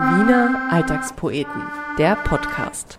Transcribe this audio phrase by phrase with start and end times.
[0.00, 1.60] Wiener Alltagspoeten,
[1.98, 2.98] der Podcast.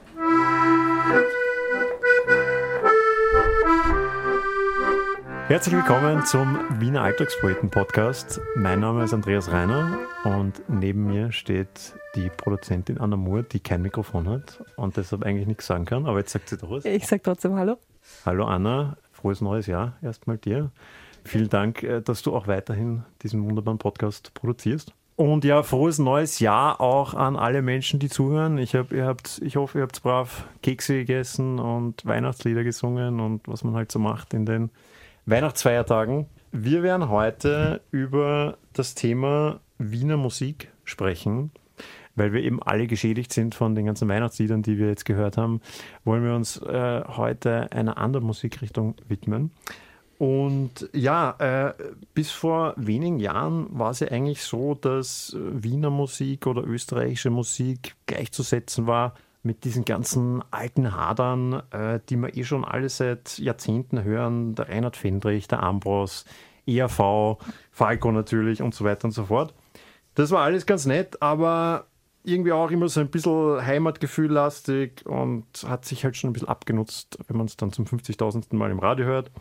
[5.48, 8.40] Herzlich willkommen zum Wiener Alltagspoeten Podcast.
[8.56, 13.82] Mein Name ist Andreas Reiner und neben mir steht die Produzentin Anna Moore, die kein
[13.82, 16.86] Mikrofon hat und deshalb eigentlich nichts sagen kann, aber jetzt sagt sie doch was.
[16.86, 17.80] Ich sage trotzdem Hallo.
[18.28, 20.70] Hallo Anna, frohes neues Jahr erstmal dir.
[21.24, 24.94] Vielen Dank, äh, dass du auch weiterhin diesen wunderbaren Podcast produzierst.
[25.16, 28.58] Und ja, frohes neues Jahr auch an alle Menschen, die zuhören.
[28.58, 33.48] Ich, hab, ihr habt, ich hoffe, ihr habt brav Kekse gegessen und Weihnachtslieder gesungen und
[33.48, 34.72] was man halt so macht in den
[35.26, 36.26] Weihnachtsfeiertagen.
[36.52, 41.52] Wir werden heute über das Thema Wiener Musik sprechen.
[42.16, 45.62] Weil wir eben alle geschädigt sind von den ganzen Weihnachtsliedern, die wir jetzt gehört haben,
[46.04, 49.52] wollen wir uns äh, heute einer anderen Musikrichtung widmen.
[50.22, 51.74] Und ja, äh,
[52.14, 57.96] bis vor wenigen Jahren war es ja eigentlich so, dass Wiener Musik oder österreichische Musik
[58.06, 64.04] gleichzusetzen war mit diesen ganzen alten Hadern, äh, die wir eh schon alle seit Jahrzehnten
[64.04, 64.54] hören.
[64.54, 66.26] Der Reinhard Fendrich, der Ambros,
[66.68, 67.40] ERV,
[67.72, 69.56] Falco natürlich und so weiter und so fort.
[70.14, 71.88] Das war alles ganz nett, aber
[72.24, 76.48] irgendwie auch immer so ein bisschen Heimatgefühl lastig und hat sich halt schon ein bisschen
[76.48, 78.56] abgenutzt, wenn man es dann zum 50.000.
[78.56, 79.32] Mal im Radio hört.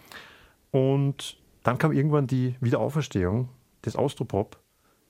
[0.70, 3.48] Und dann kam irgendwann die Wiederauferstehung
[3.84, 4.58] des Austropop.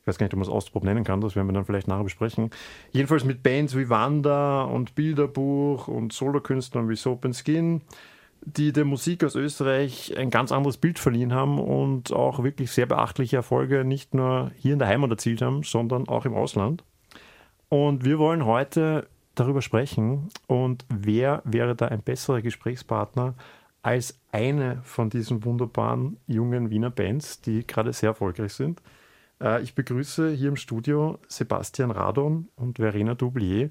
[0.00, 1.86] Ich weiß gar nicht, ob man es Austropop nennen kann, das werden wir dann vielleicht
[1.86, 2.50] nachher besprechen.
[2.91, 7.83] Jedenfalls mit Bands wie Wanda und Bilderbuch und Solokünstlern wie Soap and Skin,
[8.41, 12.86] die der Musik aus Österreich ein ganz anderes Bild verliehen haben und auch wirklich sehr
[12.86, 16.83] beachtliche Erfolge nicht nur hier in der Heimat erzielt haben, sondern auch im Ausland.
[17.69, 23.34] Und wir wollen heute darüber sprechen und wer wäre da ein besserer Gesprächspartner
[23.83, 28.81] als eine von diesen wunderbaren jungen Wiener Bands, die gerade sehr erfolgreich sind.
[29.41, 33.70] Äh, ich begrüße hier im Studio Sebastian Radon und Verena Doublier.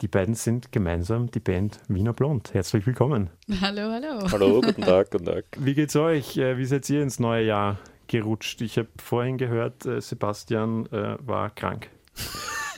[0.00, 2.54] Die beiden sind gemeinsam die Band Wiener Blond.
[2.54, 3.28] Herzlich willkommen.
[3.60, 4.30] Hallo, hallo.
[4.32, 5.44] Hallo, guten Tag, guten Tag.
[5.58, 6.38] Wie geht's euch?
[6.38, 8.62] Äh, wie seid ihr ins neue Jahr gerutscht?
[8.62, 11.90] Ich habe vorhin gehört, äh, Sebastian war krank.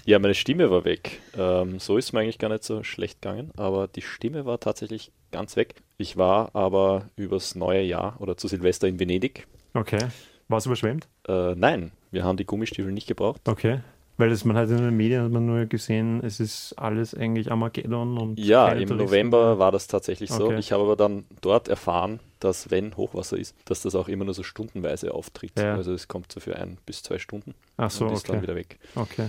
[0.04, 1.20] Ja, meine Stimme war weg.
[1.36, 4.58] Ähm, so ist es mir eigentlich gar nicht so schlecht gegangen, aber die Stimme war
[4.58, 5.76] tatsächlich ganz weg.
[6.02, 9.46] Ich war aber übers neue Jahr oder zu Silvester in Venedig.
[9.72, 10.08] Okay.
[10.48, 11.06] War es überschwemmt?
[11.28, 13.48] Äh, nein, wir haben die Gummistiefel nicht gebraucht.
[13.48, 13.82] Okay.
[14.16, 17.52] Weil das, man hat in den Medien hat man nur gesehen, es ist alles eigentlich
[17.52, 18.40] Armageddon und.
[18.40, 18.96] Ja, im Touristen.
[18.96, 20.46] November war das tatsächlich so.
[20.46, 20.58] Okay.
[20.58, 24.34] Ich habe aber dann dort erfahren, dass wenn Hochwasser ist, dass das auch immer nur
[24.34, 25.52] so stundenweise auftritt.
[25.56, 25.76] Ja.
[25.76, 28.32] Also es kommt so für ein bis zwei Stunden Ach so, und ist okay.
[28.32, 28.80] dann wieder weg.
[28.96, 29.28] Okay.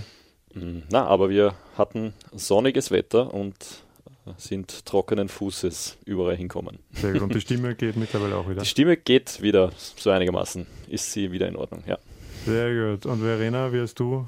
[0.54, 3.83] Mm, na, aber wir hatten sonniges Wetter und
[4.36, 6.78] sind trockenen Fußes überall hinkommen.
[6.92, 7.22] Sehr gut.
[7.22, 8.62] Und die Stimme geht mittlerweile auch wieder?
[8.62, 10.66] Die Stimme geht wieder so einigermaßen.
[10.88, 11.98] Ist sie wieder in Ordnung, ja.
[12.44, 13.06] Sehr gut.
[13.06, 14.26] Und Verena, wie hast du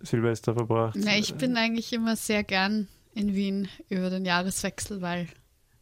[0.00, 0.96] Silvester verbracht?
[0.98, 5.28] Na, ich bin eigentlich immer sehr gern in Wien über den Jahreswechsel, weil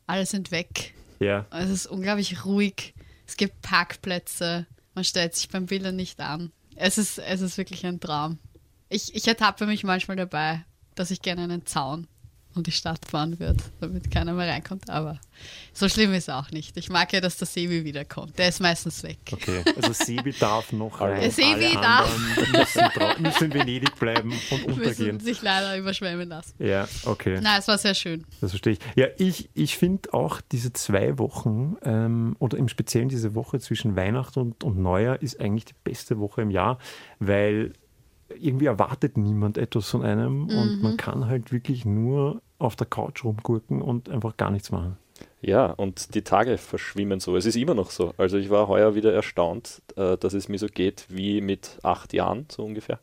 [0.07, 0.95] alle sind weg.
[1.21, 1.47] Ja.
[1.51, 2.95] Es ist unglaublich ruhig.
[3.27, 4.67] Es gibt Parkplätze.
[4.95, 6.53] Man stellt sich beim Bildern nicht an.
[6.77, 8.39] Es ist, es ist wirklich ein Traum.
[8.89, 12.07] Ich, ich ertappe mich manchmal dabei, dass ich gerne einen Zaun
[12.57, 14.89] um die Stadt fahren würde, damit keiner mehr reinkommt.
[14.91, 15.21] Aber
[15.73, 16.77] so schlimm ist es auch nicht.
[16.77, 18.39] Ich mag ja, dass der Sebi wiederkommt.
[18.39, 19.19] Der ist meistens weg.
[19.31, 21.21] Okay, also Sebi darf noch rein.
[21.21, 22.19] Der Sebi darf.
[22.53, 22.83] Müssen,
[23.23, 25.17] müssen, in Venedig bleiben und untergehen.
[25.17, 26.55] Müssen sich leider überschwemmen lassen.
[26.59, 27.39] Ja, okay.
[27.43, 28.25] Na, es war sehr schön.
[28.41, 28.79] Das verstehe ich.
[28.95, 33.97] Ja, ich, ich finde auch diese zwei Wochen ähm, oder im Speziellen diese Woche zwischen
[33.97, 36.79] Weihnachten und, und Neujahr ist eigentlich die beste Woche im Jahr,
[37.19, 37.73] weil
[38.35, 40.51] irgendwie erwartet niemand etwas von einem mhm.
[40.51, 44.97] und man kann halt wirklich nur auf der Couch rumgurken und einfach gar nichts machen.
[45.41, 47.37] Ja, und die Tage verschwimmen so.
[47.37, 48.13] Es ist immer noch so.
[48.19, 52.13] Also ich war heuer wieder erstaunt, äh, dass es mir so geht wie mit acht
[52.13, 52.99] Jahren, so ungefähr.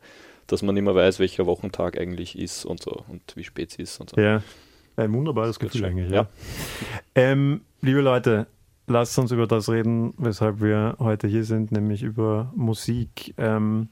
[0.48, 4.00] Dass man immer weiß, welcher Wochentag eigentlich ist und so und wie spät es ist
[4.00, 4.20] und so.
[4.20, 4.44] Ja,
[4.96, 6.24] ein wunderbares Gefühl eigentlich, ja.
[6.24, 6.28] ja.
[7.16, 8.48] Ähm, liebe Leute,
[8.88, 13.34] lasst uns über das reden, weshalb wir heute hier sind, nämlich über Musik.
[13.38, 13.90] Ähm,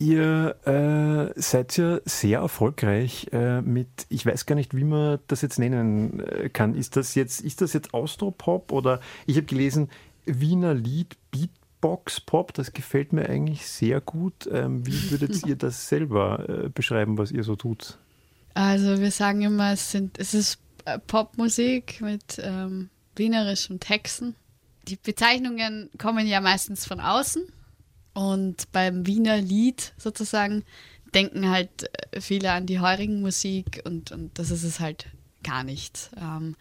[0.00, 5.42] Ihr äh, seid ja sehr erfolgreich äh, mit, ich weiß gar nicht, wie man das
[5.42, 6.76] jetzt nennen äh, kann.
[6.76, 9.90] Ist das jetzt, ist das jetzt Austropop oder ich habe gelesen,
[10.24, 14.48] Wiener Lied Beatbox Pop, das gefällt mir eigentlich sehr gut.
[14.52, 17.98] Ähm, wie würdet ihr das selber äh, beschreiben, was ihr so tut?
[18.54, 24.36] Also wir sagen immer, es, sind, es ist äh, Popmusik mit ähm, wienerischen Texten.
[24.86, 27.42] Die Bezeichnungen kommen ja meistens von außen
[28.14, 30.64] und beim Wiener Lied sozusagen
[31.14, 35.06] denken halt äh, viele an die heurigen Musik und, und das ist es halt
[35.42, 36.10] gar nicht.
[36.20, 36.56] Ähm,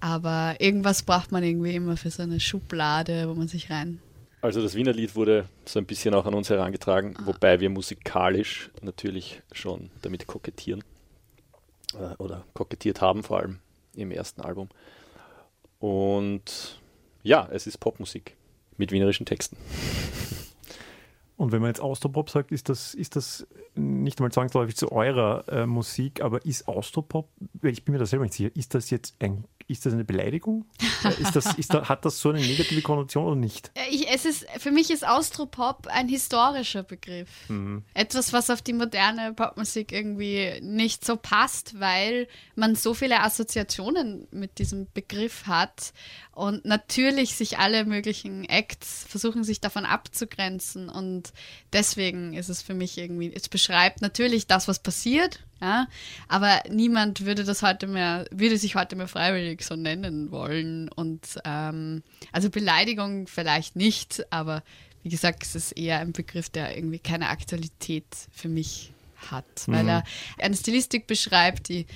[0.00, 4.00] aber irgendwas braucht man irgendwie immer für so eine Schublade, wo man sich rein
[4.42, 8.70] Also das Wiener Lied wurde so ein bisschen auch an uns herangetragen, wobei wir musikalisch
[8.82, 10.84] natürlich schon damit kokettieren
[11.94, 13.60] äh, oder kokettiert haben, vor allem
[13.94, 14.68] im ersten Album.
[15.78, 16.80] Und
[17.22, 18.36] ja, es ist Popmusik
[18.76, 19.56] mit wienerischen Texten.
[21.36, 25.44] Und wenn man jetzt Austropop sagt, ist das, ist das nicht einmal zwangsläufig zu eurer
[25.48, 27.28] äh, Musik, aber ist Austropop,
[27.62, 30.66] ich bin mir da selber nicht sicher, ist das jetzt ein, ist das eine Beleidigung?
[31.04, 33.70] Äh, das, da, hat das so eine negative Konnotation oder nicht?
[33.74, 37.28] Äh, Ich, es ist, für mich ist Austropop ein historischer Begriff.
[37.94, 44.26] Etwas, was auf die moderne Popmusik irgendwie nicht so passt, weil man so viele Assoziationen
[44.30, 45.92] mit diesem Begriff hat
[46.32, 51.32] und natürlich sich alle möglichen Acts versuchen, sich davon abzugrenzen und
[51.72, 55.86] deswegen ist es für mich irgendwie, es beschreibt natürlich das, was passiert, ja,
[56.28, 61.38] aber niemand würde das heute mehr, würde sich heute mehr freiwillig so nennen wollen und
[61.44, 62.02] ähm,
[62.32, 64.62] also Beleidigung vielleicht nicht, aber
[65.02, 68.92] wie gesagt, es ist eher ein Begriff, der irgendwie keine Aktualität für mich
[69.30, 70.04] hat, weil er
[70.38, 71.86] eine Stilistik beschreibt, die,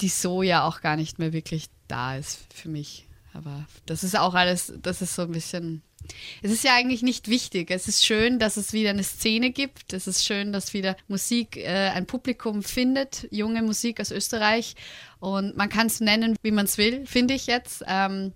[0.00, 3.06] die so ja auch gar nicht mehr wirklich da ist für mich.
[3.32, 5.82] Aber das ist auch alles, das ist so ein bisschen.
[6.42, 7.70] Es ist ja eigentlich nicht wichtig.
[7.70, 9.92] Es ist schön, dass es wieder eine Szene gibt.
[9.92, 14.74] Es ist schön, dass wieder Musik äh, ein Publikum findet, junge Musik aus Österreich.
[15.20, 18.32] Und man kann es nennen, wie man es will, finde ich jetzt, ähm,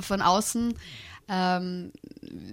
[0.00, 0.74] von außen.
[1.28, 1.92] Ähm,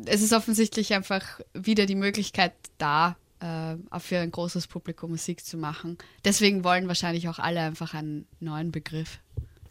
[0.06, 5.44] es ist offensichtlich einfach wieder die Möglichkeit da, äh, auch für ein großes Publikum Musik
[5.44, 5.98] zu machen.
[6.24, 9.19] Deswegen wollen wahrscheinlich auch alle einfach einen neuen Begriff.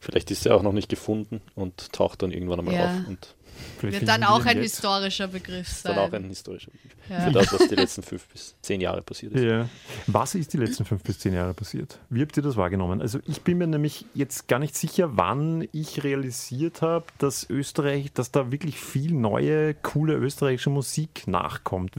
[0.01, 2.85] Vielleicht ist er auch noch nicht gefunden und taucht dann irgendwann einmal Ja.
[3.01, 3.35] auf und
[3.79, 4.73] Vielleicht Wird dann auch ein jetzt.
[4.77, 5.95] historischer Begriff sein.
[5.95, 6.93] dann auch ein historischer Begriff.
[7.11, 7.21] Ja.
[7.27, 9.43] Für das, was die letzten fünf bis zehn Jahre passiert ist.
[9.45, 9.69] Ja.
[10.07, 11.99] Was ist die letzten fünf bis zehn Jahre passiert?
[12.09, 13.03] Wie habt ihr das wahrgenommen?
[13.03, 18.11] Also ich bin mir nämlich jetzt gar nicht sicher, wann ich realisiert habe, dass Österreich,
[18.15, 21.93] dass da wirklich viel neue, coole österreichische Musik nachkommt.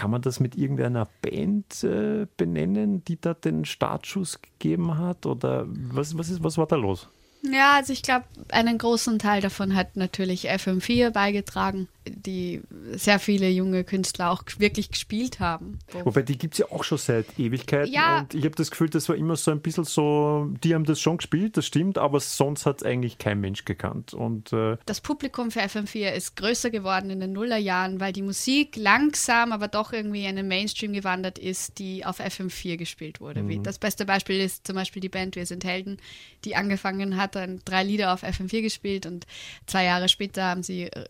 [0.00, 5.26] Kann man das mit irgendeiner Band äh, benennen, die da den Startschuss gegeben hat?
[5.26, 7.10] Oder was, was, ist, was war da los?
[7.42, 12.62] Ja, also ich glaube, einen großen Teil davon hat natürlich FM4 beigetragen, die
[12.92, 15.78] sehr viele junge Künstler auch wirklich gespielt haben.
[15.92, 17.92] Wo- Wobei, die gibt es ja auch schon seit Ewigkeiten.
[17.92, 18.20] Ja.
[18.20, 21.00] Und ich habe das Gefühl, das war immer so ein bisschen so, die haben das
[21.00, 24.14] schon gespielt, das stimmt, aber sonst hat es eigentlich kein Mensch gekannt.
[24.14, 28.76] Und äh, Das Publikum für FM4 ist größer geworden in den Nullerjahren, weil die Musik
[28.76, 33.46] langsam, aber doch irgendwie in den Mainstream gewandert ist, die auf FM4 gespielt wurde.
[33.48, 35.98] Wie, das beste Beispiel ist zum Beispiel die Band Wir sind Helden,
[36.44, 39.26] die angefangen hat, dann drei Lieder auf FM4 gespielt und
[39.66, 41.04] zwei Jahre später haben sie äh,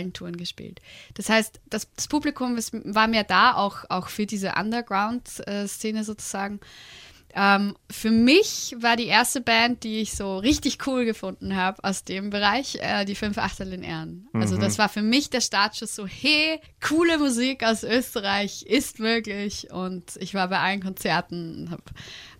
[0.00, 0.80] riesengroße Hallentouren gespielt.
[1.14, 6.60] Das heißt, das, das Publikum ist, war mehr da, auch, auch für diese Underground-Szene sozusagen.
[7.32, 12.02] Ähm, für mich war die erste Band, die ich so richtig cool gefunden habe aus
[12.02, 14.28] dem Bereich, äh, die Fünf Achtel in Ehren.
[14.32, 19.68] Also das war für mich der Startschuss so, hey, coole Musik aus Österreich ist möglich
[19.70, 21.84] und ich war bei allen Konzerten und habe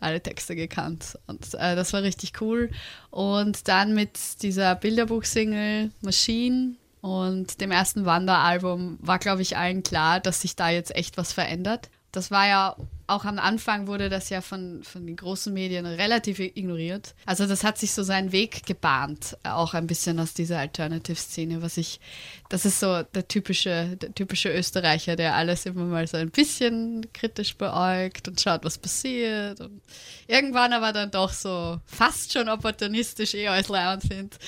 [0.00, 2.70] alle Texte gekannt und äh, das war richtig cool.
[3.10, 10.20] Und dann mit dieser Bilderbuch-Single Machine und dem ersten Wanderalbum war, glaube ich, allen klar,
[10.20, 11.88] dass sich da jetzt echt was verändert.
[12.12, 12.76] Das war ja
[13.10, 17.14] auch am Anfang wurde das ja von, von den großen Medien relativ ignoriert.
[17.26, 21.76] Also das hat sich so seinen Weg gebahnt, auch ein bisschen aus dieser Alternative-Szene, was
[21.76, 22.00] ich,
[22.48, 27.06] das ist so der typische, der typische Österreicher, der alles immer mal so ein bisschen
[27.12, 29.60] kritisch beäugt und schaut, was passiert.
[29.60, 29.82] Und
[30.26, 34.38] irgendwann aber dann doch so fast schon opportunistisch eh alles leid findet.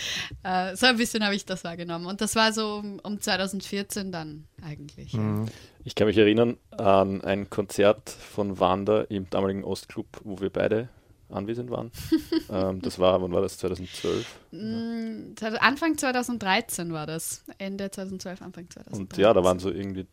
[0.43, 2.07] Äh, so ein bisschen habe ich das wahrgenommen.
[2.07, 5.13] Und das war so um, um 2014 dann eigentlich.
[5.13, 5.47] ja.
[5.85, 10.89] Ich kann mich erinnern an ein Konzert von Wanda im damaligen Ostclub, wo wir beide
[11.29, 11.91] anwesend waren.
[12.51, 13.59] ähm, das war, wann war das?
[13.59, 14.27] 2012?
[14.53, 17.45] Mm, Anfang 2013 war das.
[17.59, 19.01] Ende 2012, Anfang 2013.
[19.01, 20.07] Und ja, da waren so irgendwie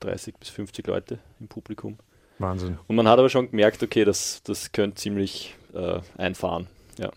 [0.00, 1.98] 30 bis 50 Leute im Publikum.
[2.38, 2.78] Wahnsinn.
[2.86, 6.68] Und man hat aber schon gemerkt, okay, das, das könnte ziemlich äh, einfahren.
[6.96, 7.10] Ja.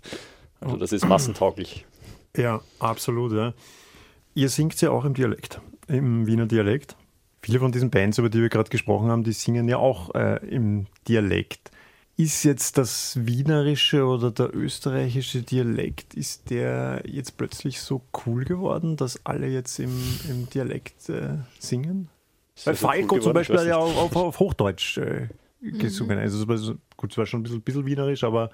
[0.60, 1.86] also das ist massentauglich.
[2.36, 3.32] Ja, absolut.
[3.32, 3.54] Ja.
[4.34, 6.94] Ihr singt ja auch im Dialekt, im Wiener Dialekt.
[7.42, 10.44] Viele von diesen Bands, über die wir gerade gesprochen haben, die singen ja auch äh,
[10.48, 11.70] im Dialekt.
[12.16, 18.96] Ist jetzt das wienerische oder der österreichische Dialekt, ist der jetzt plötzlich so cool geworden,
[18.96, 19.96] dass alle jetzt im,
[20.28, 22.08] im Dialekt äh, singen?
[22.64, 23.96] Weil so cool Falco zum Beispiel hat ja nicht.
[23.96, 25.28] auf, auf, Hochdeutsch äh,
[25.60, 26.18] gesungen.
[26.18, 28.50] Also es war so, gut, es war schon ein bisschen, bisschen wienerisch, aber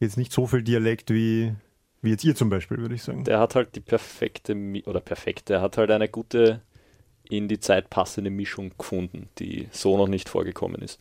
[0.00, 1.54] jetzt nicht so viel Dialekt wie,
[2.02, 3.24] wie jetzt ihr zum Beispiel, würde ich sagen.
[3.24, 6.62] Der hat halt die perfekte, oder perfekte, er hat halt eine gute,
[7.30, 10.98] in die Zeit passende Mischung gefunden, die so noch nicht vorgekommen ist.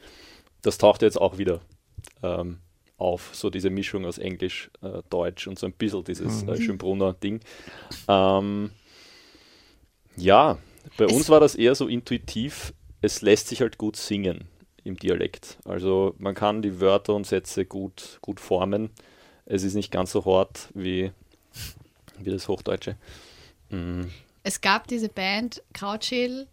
[0.62, 1.62] Das taucht jetzt auch wieder
[2.24, 2.59] ähm,
[2.98, 6.50] auf, so diese Mischung aus Englisch, äh, Deutsch und so ein bisschen dieses Mhm.
[6.50, 7.39] äh, Schönbrunner Ding.
[8.07, 8.71] Ähm,
[10.17, 10.57] Ja,
[10.98, 14.45] bei Es- uns war das eher so intuitiv, es lässt sich halt gut singen
[14.83, 15.57] im Dialekt.
[15.65, 18.89] Also man kann die Wörter und Sätze gut, gut formen.
[19.45, 21.12] Es ist nicht ganz so hart wie,
[22.19, 22.98] wie das Hochdeutsche.
[23.69, 24.03] Mm,
[24.43, 26.48] Es gab diese Band Krautschädel,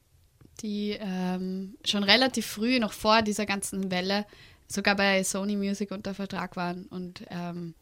[0.62, 4.26] die ähm, schon relativ früh, noch vor dieser ganzen Welle,
[4.68, 7.74] sogar bei Sony Music unter Vertrag waren und ähm,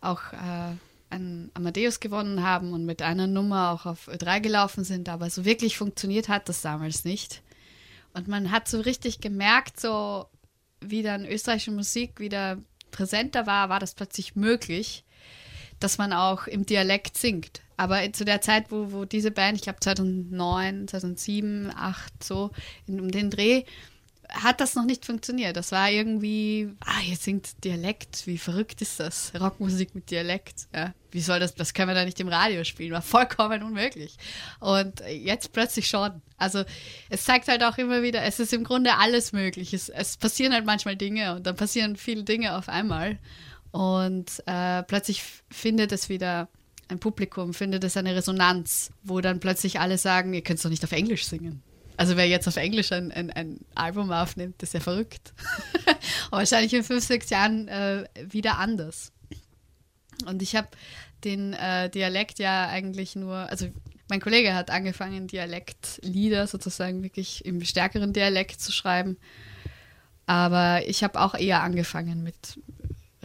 [0.00, 0.74] auch äh,
[1.10, 5.44] einen Amadeus gewonnen haben und mit einer Nummer auch auf Ö3 gelaufen sind, aber so
[5.44, 7.42] wirklich funktioniert hat das damals nicht.
[8.12, 10.26] Und man hat so richtig gemerkt, so
[10.80, 12.58] wie dann österreichische Musik wieder
[12.90, 15.04] präsenter war, war das plötzlich möglich,
[15.86, 17.60] dass man auch im Dialekt singt.
[17.76, 22.50] Aber zu der Zeit, wo, wo diese Band, ich glaube 2009, 2007, 2008, so
[22.88, 23.62] um den Dreh,
[24.28, 25.56] hat das noch nicht funktioniert.
[25.56, 29.30] Das war irgendwie, ah, ihr singt Dialekt, wie verrückt ist das?
[29.38, 30.66] Rockmusik mit Dialekt.
[30.74, 30.92] Ja.
[31.12, 32.90] Wie soll das, das können wir da nicht im Radio spielen?
[32.90, 34.16] War vollkommen unmöglich.
[34.58, 36.20] Und jetzt plötzlich schon.
[36.36, 36.64] Also
[37.10, 39.72] es zeigt halt auch immer wieder, es ist im Grunde alles möglich.
[39.72, 43.20] Es, es passieren halt manchmal Dinge und dann passieren viele Dinge auf einmal.
[43.76, 46.48] Und äh, plötzlich findet es wieder
[46.88, 50.70] ein Publikum, findet es eine Resonanz, wo dann plötzlich alle sagen, ihr könnt es doch
[50.70, 51.62] nicht auf Englisch singen.
[51.98, 55.34] Also wer jetzt auf Englisch ein, ein, ein Album aufnimmt, ist ja verrückt.
[56.30, 59.12] Wahrscheinlich in fünf, sechs Jahren äh, wieder anders.
[60.24, 60.68] Und ich habe
[61.24, 63.68] den äh, Dialekt ja eigentlich nur, also
[64.08, 69.18] mein Kollege hat angefangen, Dialektlieder sozusagen wirklich im stärkeren Dialekt zu schreiben.
[70.24, 72.58] Aber ich habe auch eher angefangen mit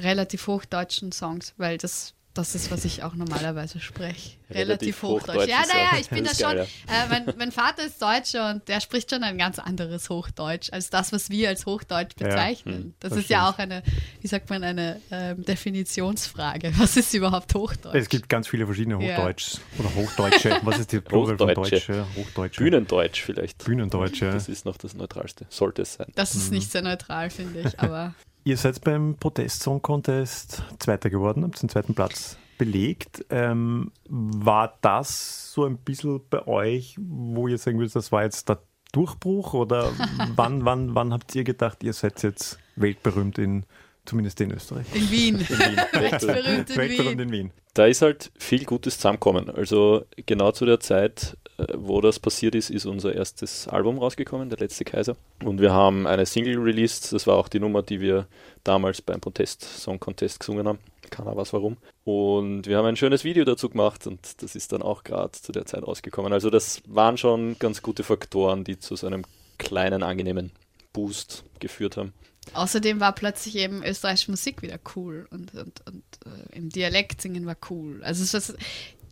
[0.01, 4.38] relativ hochdeutschen Songs, weil das, das ist, was ich auch normalerweise spreche.
[4.50, 5.27] Relativ Relativ, hochdeutsch.
[5.38, 6.58] Hochdeutsch Ja, naja, ich bin da schon.
[6.58, 6.65] Äh,
[7.10, 11.13] mein, mein Vater ist Deutscher und der spricht schon ein ganz anderes Hochdeutsch als das,
[11.13, 12.75] was wir als Hochdeutsch Ja, bezeichnen.
[12.75, 13.53] hm, das, das ist ja stimmt.
[13.53, 13.84] auch eine,
[14.22, 16.74] wie sagt man, eine ähm, Definitionsfrage.
[16.77, 17.96] Was ist überhaupt Hochdeutsch?
[17.96, 19.17] Es gibt ganz viele verschiedene Ja.
[19.17, 20.60] Hochdeutsch oder Hochdeutsche.
[20.63, 21.75] Was ist die Plural von Hochdeutsche.
[21.93, 22.05] Deutsche?
[22.17, 22.63] Hochdeutsche.
[22.63, 23.63] Bühnendeutsch vielleicht.
[23.63, 24.31] Bühnendeutsche.
[24.31, 25.46] Das ist noch das Neutralste.
[25.50, 26.08] Sollte es sein.
[26.15, 26.41] das Mhm.
[26.41, 31.43] ist nicht sehr neutral, finde ich, aber Ihr seid beim Protest Song Contest Zweiter geworden,
[31.43, 33.24] habt den zweiten Platz belegt.
[33.29, 38.50] Ähm, war das so ein bisschen bei euch, wo ihr sagen würdet, das war jetzt
[38.50, 38.60] der
[38.93, 39.91] Durchbruch oder
[40.36, 43.65] wann, wann, wann habt ihr gedacht, ihr seid jetzt weltberühmt in,
[44.05, 44.88] zumindest in Österreich?
[44.93, 45.36] in Wien.
[45.39, 45.77] In Wien.
[45.93, 47.19] Weltberühmt in weltberühmt Wien.
[47.19, 47.51] in Wien.
[47.75, 49.50] da ist halt viel Gutes zusammengekommen.
[49.51, 51.38] Also genau zu der Zeit,
[51.75, 55.15] wo das passiert ist, ist unser erstes Album rausgekommen, Der letzte Kaiser.
[55.44, 57.13] Und wir haben eine Single released.
[57.13, 58.27] Das war auch die Nummer, die wir
[58.63, 60.80] damals beim Protest Song Contest gesungen haben.
[61.10, 61.77] Keiner weiß warum.
[62.03, 65.51] Und wir haben ein schönes Video dazu gemacht und das ist dann auch gerade zu
[65.51, 66.34] der Zeit rausgekommen.
[66.34, 69.24] Also das waren schon ganz gute Faktoren, die zu so einem
[69.58, 70.51] kleinen, angenehmen
[70.94, 72.13] Boost geführt haben.
[72.53, 77.46] Außerdem war plötzlich eben österreichische Musik wieder cool und, und, und äh, im Dialekt singen
[77.46, 78.03] war cool.
[78.03, 78.58] Also es ist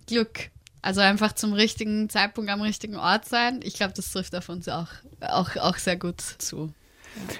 [0.07, 0.49] Glück.
[0.81, 3.59] Also einfach zum richtigen Zeitpunkt am richtigen Ort sein.
[3.63, 4.87] Ich glaube, das trifft auf uns auch,
[5.21, 6.73] auch, auch sehr gut zu.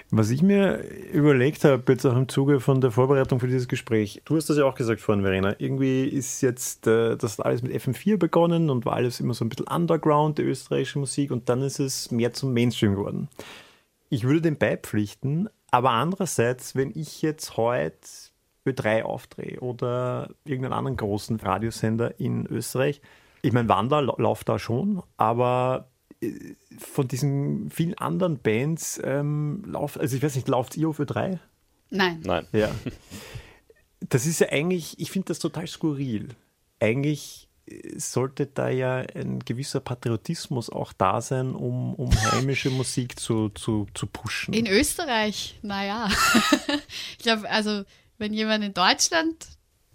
[0.10, 4.22] Was ich mir überlegt habe, jetzt auch im Zuge von der Vorbereitung für dieses Gespräch,
[4.26, 7.62] du hast das ja auch gesagt vorhin, Verena, irgendwie ist jetzt äh, das hat alles
[7.62, 11.50] mit FM4 begonnen und war alles immer so ein bisschen Underground, die österreichische Musik, und
[11.50, 13.30] dann ist es mehr zum Mainstream geworden.
[14.10, 18.00] Ich würde dem beipflichten, aber andererseits, wenn ich jetzt heute
[18.66, 23.02] Ö3 aufdrehe oder irgendeinen anderen großen Radiosender in Österreich,
[23.42, 25.90] ich meine, Wander lau- läuft da schon, aber
[26.22, 26.32] äh,
[26.78, 31.40] von diesen vielen anderen Bands ähm, lauft, also ich weiß nicht, lauft ihr auf Ö3?
[31.90, 32.22] Nein.
[32.24, 32.48] Nein.
[32.52, 32.72] Ja.
[34.08, 36.30] Das ist ja eigentlich, ich finde das total skurril.
[36.80, 43.20] Eigentlich äh, sollte da ja ein gewisser Patriotismus auch da sein, um, um heimische Musik
[43.20, 44.54] zu, zu, zu pushen.
[44.54, 46.08] In Österreich, naja.
[47.18, 47.84] ich glaube, also
[48.18, 49.46] wenn jemand in Deutschland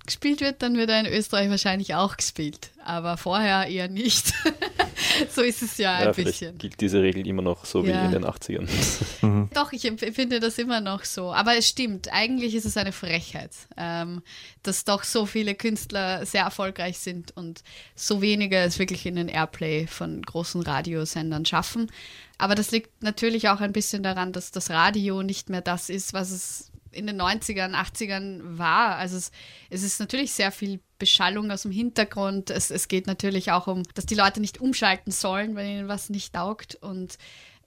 [0.07, 2.71] gespielt wird, dann wird er in Österreich wahrscheinlich auch gespielt.
[2.85, 4.33] Aber vorher eher nicht.
[5.35, 6.33] so ist es ja ein Ja, bisschen.
[6.35, 8.03] vielleicht gilt diese Regel immer noch so Ja.
[8.03, 9.49] wie in den 80ern.
[9.55, 11.33] Doch, ich empfinde das immer noch so.
[11.33, 14.23] Aber es stimmt, eigentlich ist es eine Frechheit, ähm,
[14.63, 17.63] dass doch so viele Künstler sehr erfolgreich sind und
[17.95, 21.91] so wenige es wirklich in den Airplay von großen Radiosendern schaffen.
[22.37, 26.13] Aber das liegt natürlich auch ein bisschen daran, dass das Radio nicht mehr das ist,
[26.13, 28.97] was es in den 90ern, 80ern war.
[28.97, 29.31] Also es,
[29.71, 32.51] es ist natürlich sehr viel Beschallung aus dem Hintergrund.
[32.51, 36.11] Es, es geht natürlich auch um, dass die Leute nicht umschalten sollen, wenn ihnen was
[36.11, 36.77] nicht taugt.
[36.77, 37.19] Und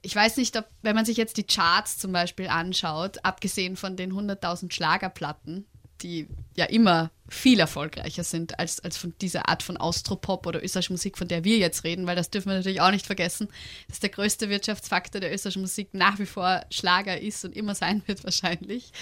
[0.02, 3.96] ich weiß nicht, ob, wenn man sich jetzt die Charts zum Beispiel anschaut, abgesehen von
[3.96, 5.66] den 100.000 Schlagerplatten,
[6.02, 10.94] die ja immer viel erfolgreicher sind als, als von dieser Art von Austropop oder österreichischer
[10.94, 13.48] Musik, von der wir jetzt reden, weil das dürfen wir natürlich auch nicht vergessen,
[13.88, 18.02] dass der größte Wirtschaftsfaktor der österreichischen Musik nach wie vor Schlager ist und immer sein
[18.06, 18.92] wird wahrscheinlich.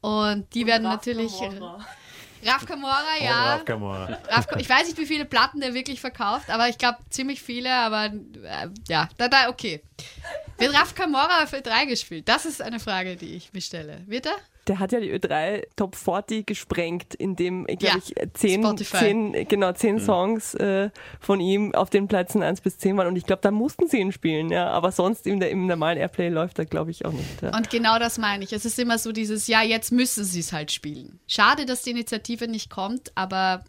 [0.00, 1.32] Und die werden natürlich
[2.44, 3.54] Raf Kamora, Oh, ja.
[3.54, 4.18] Raf Kamora.
[4.28, 7.72] Raf, ich weiß nicht, wie viele Platten der wirklich verkauft, aber ich glaube ziemlich viele,
[7.72, 9.82] aber äh, ja, da, da, okay.
[10.58, 12.28] Wird Raf Kamora auf Ö3 gespielt?
[12.28, 14.00] Das ist eine Frage, die ich mir stelle.
[14.06, 14.32] Wird er?
[14.66, 18.96] Der hat ja die Ö3 Top 40 gesprengt, indem, glaube Ja, ich, zehn, Spotify.
[18.98, 23.06] zehn, genau, zehn Songs äh, von ihm auf den Plätzen 1 bis 10 waren.
[23.06, 24.68] Und ich glaube, da mussten sie ihn spielen, ja.
[24.70, 27.42] Aber sonst der, im normalen Airplay läuft er, glaube ich, auch nicht.
[27.42, 27.56] Ja.
[27.56, 28.52] Und genau das meine ich.
[28.52, 31.20] Es ist immer so dieses, ja, jetzt müssen sie es halt spielen.
[31.28, 33.62] Schade, dass die Initiative nicht kommt, aber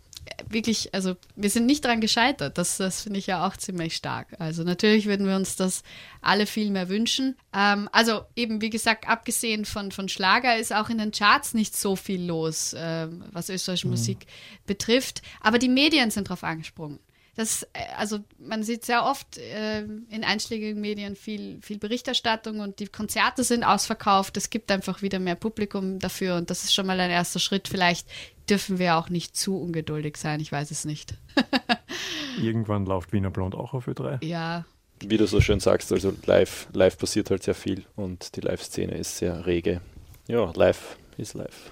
[0.49, 2.57] wirklich, also wir sind nicht dran gescheitert.
[2.57, 4.35] Das, das finde ich ja auch ziemlich stark.
[4.39, 5.83] Also natürlich würden wir uns das
[6.21, 7.35] alle viel mehr wünschen.
[7.53, 11.75] Ähm, also eben, wie gesagt, abgesehen von, von Schlager ist auch in den Charts nicht
[11.75, 14.27] so viel los, ähm, was österreichische Musik
[14.65, 15.21] betrifft.
[15.41, 16.99] Aber die Medien sind drauf angesprungen.
[17.37, 22.79] Das, äh, also man sieht sehr oft äh, in einschlägigen Medien viel, viel Berichterstattung und
[22.79, 24.35] die Konzerte sind ausverkauft.
[24.37, 27.67] Es gibt einfach wieder mehr Publikum dafür und das ist schon mal ein erster Schritt.
[27.67, 28.07] Vielleicht
[28.49, 31.15] dürfen wir auch nicht zu ungeduldig sein, ich weiß es nicht.
[32.41, 34.23] Irgendwann läuft Wiener Blond auch auf Ö3.
[34.23, 34.65] Ja,
[35.01, 38.95] Wie du so schön sagst, also live, live passiert halt sehr viel und die Live-Szene
[38.97, 39.81] ist sehr rege.
[40.27, 41.71] Ja, live ist live.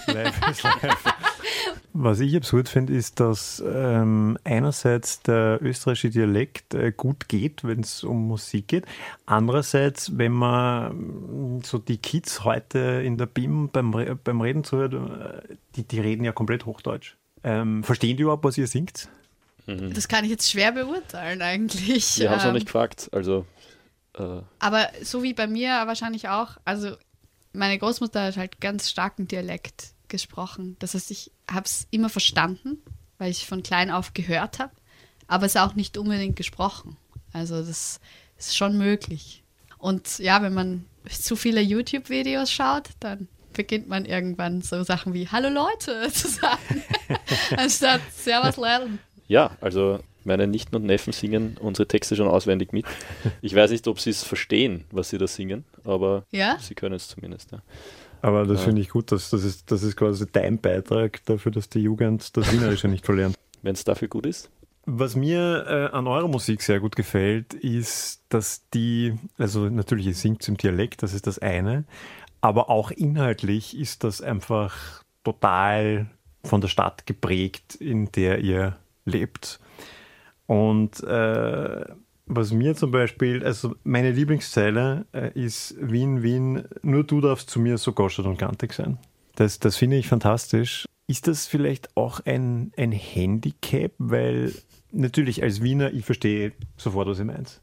[0.06, 1.04] Live ist live.
[1.94, 7.80] Was ich absurd finde, ist, dass ähm, einerseits der österreichische Dialekt äh, gut geht, wenn
[7.80, 8.86] es um Musik geht.
[9.26, 10.96] Andererseits, wenn man
[11.58, 15.82] mm, so die Kids heute in der BIM beim, Re- beim Reden zuhört, äh, die,
[15.84, 17.16] die reden ja komplett Hochdeutsch.
[17.44, 19.08] Ähm, verstehen die überhaupt, was ihr singt?
[19.66, 22.18] das kann ich jetzt schwer beurteilen eigentlich.
[22.18, 23.46] Wir haben es noch Ähm, nicht gefragt, also
[24.18, 26.96] äh, Aber so wie bei mir wahrscheinlich auch, also
[27.52, 30.76] meine Großmutter hat halt ganz starken Dialekt gesprochen.
[30.78, 32.78] Das heißt, ich habe es immer verstanden,
[33.18, 34.70] weil ich von klein auf gehört habe,
[35.26, 36.96] aber es auch nicht unbedingt gesprochen.
[37.32, 37.98] Also das
[38.38, 39.42] ist schon möglich.
[39.78, 45.26] Und ja, wenn man zu viele YouTube-Videos schaut, dann beginnt man irgendwann so Sachen wie
[45.28, 46.82] Hallo Leute zu sagen,
[47.56, 48.98] anstatt Servus lernen.
[49.26, 52.86] ja, also meine Nichten und Neffen singen unsere Texte schon auswendig mit.
[53.40, 56.58] Ich weiß nicht, ob sie es verstehen, was sie da singen, aber Ja?
[56.60, 57.50] sie können es zumindest.
[57.50, 57.60] Ja.
[58.22, 58.64] Aber das Ja.
[58.66, 62.36] finde ich gut, dass das ist, das ist quasi dein Beitrag dafür, dass die Jugend
[62.36, 63.36] das Wienerische nicht verlernt.
[63.62, 64.50] Wenn es dafür gut ist.
[64.86, 70.14] Was mir äh, an eurer Musik sehr gut gefällt, ist, dass die, also natürlich, ihr
[70.14, 71.84] singt im Dialekt, das ist das eine,
[72.40, 76.06] aber auch inhaltlich ist das einfach total
[76.44, 79.60] von der Stadt geprägt, in der ihr lebt.
[80.46, 81.84] Und äh,
[82.36, 87.60] was mir zum Beispiel, also meine Lieblingszeile äh, ist Wien, Wien, nur du darfst zu
[87.60, 88.98] mir so goschert und kantig sein.
[89.36, 90.86] Das, das finde ich fantastisch.
[91.06, 93.92] Ist das vielleicht auch ein, ein Handicap?
[93.98, 94.52] Weil
[94.92, 97.60] natürlich als Wiener, ich verstehe sofort, was ihr meint.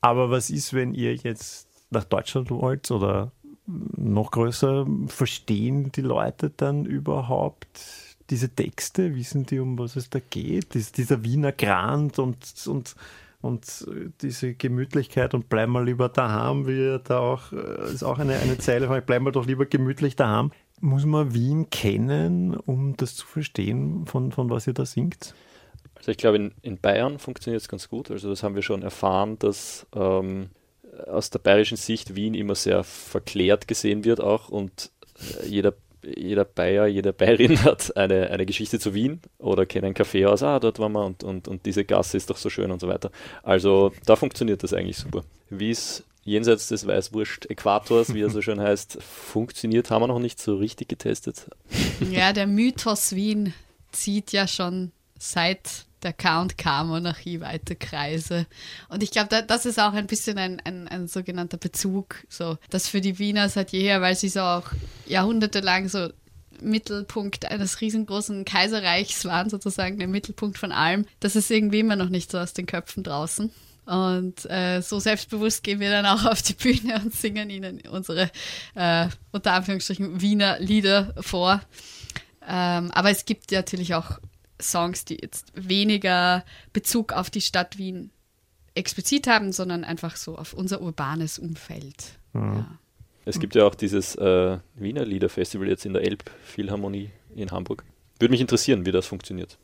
[0.00, 3.32] Aber was ist, wenn ihr jetzt nach Deutschland wollt oder
[3.66, 7.66] noch größer, verstehen die Leute dann überhaupt
[8.30, 9.14] diese Texte?
[9.14, 10.74] Wissen die, um was es da geht?
[10.74, 12.94] Dies, dieser Wiener Grand und, und,
[13.40, 13.86] und
[14.22, 18.58] diese Gemütlichkeit und bleib mal lieber daheim, wie da auch, äh, ist auch eine, eine
[18.58, 20.52] Zeile von bleib mal doch lieber gemütlich daheim.
[20.80, 25.34] Muss man Wien kennen, um das zu verstehen, von, von was ihr da singt?
[25.94, 28.10] Also ich glaube, in, in Bayern funktioniert es ganz gut.
[28.10, 30.50] Also das haben wir schon erfahren, dass ähm,
[31.06, 34.90] aus der bayerischen Sicht Wien immer sehr verklärt gesehen wird auch und
[35.40, 35.74] äh, jeder,
[36.16, 40.42] jeder Bayer, jede Bayerin hat eine, eine Geschichte zu Wien oder kennt ein Café aus,
[40.42, 42.88] ah, dort waren wir und, und, und diese Gasse ist doch so schön und so
[42.88, 43.10] weiter.
[43.42, 45.24] Also da funktioniert das eigentlich super.
[45.50, 50.40] Wie es jenseits des Weißwurst-Äquators, wie er so schön heißt, funktioniert, haben wir noch nicht
[50.40, 51.48] so richtig getestet.
[52.10, 53.54] Ja, der Mythos Wien
[53.92, 58.46] zieht ja schon seit der K&K-Monarchie weite Kreise.
[58.88, 62.58] Und ich glaube, da, das ist auch ein bisschen ein, ein, ein sogenannter Bezug, so,
[62.70, 64.70] das für die Wiener seit jeher, weil sie so auch
[65.06, 66.10] jahrhundertelang so
[66.60, 71.06] Mittelpunkt eines riesengroßen Kaiserreichs waren, sozusagen der Mittelpunkt von allem.
[71.20, 73.50] Das ist irgendwie immer noch nicht so aus den Köpfen draußen.
[73.86, 78.30] Und äh, so selbstbewusst gehen wir dann auch auf die Bühne und singen ihnen unsere,
[78.74, 81.60] äh, unter Anführungsstrichen, Wiener Lieder vor.
[82.48, 84.18] Ähm, aber es gibt natürlich auch
[84.60, 88.10] Songs, die jetzt weniger Bezug auf die Stadt Wien
[88.74, 92.18] explizit haben, sondern einfach so auf unser urbanes Umfeld.
[92.34, 92.66] Ja.
[93.24, 97.84] Es gibt ja auch dieses äh, Wiener Liederfestival jetzt in der Elbphilharmonie in Hamburg.
[98.18, 99.58] Würde mich interessieren, wie das funktioniert.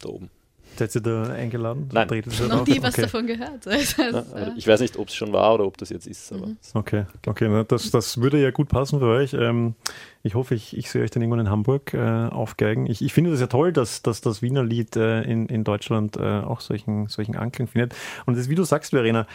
[0.00, 0.30] Da oben.
[0.78, 1.88] Seid ihr da eingeladen?
[1.92, 2.08] Nein.
[2.48, 2.68] Noch auf?
[2.68, 3.02] nie was okay.
[3.02, 3.66] davon gehört.
[3.66, 6.06] Also, Ja, äh, aber ich weiß nicht, ob es schon war oder ob das jetzt
[6.06, 6.32] ist.
[6.32, 9.34] Aber Okay, okay, na, das, das würde ja gut passen für euch.
[9.34, 9.74] Ähm,
[10.22, 12.86] ich hoffe, ich, ich sehe euch dann irgendwann in Hamburg äh, aufgeigen.
[12.86, 16.16] Ich, ich finde das ja toll, dass, dass das Wiener Lied äh, in, in Deutschland
[16.16, 17.94] äh, auch solchen, solchen Anklang findet.
[18.26, 19.26] Und das, wie du sagst, Verena,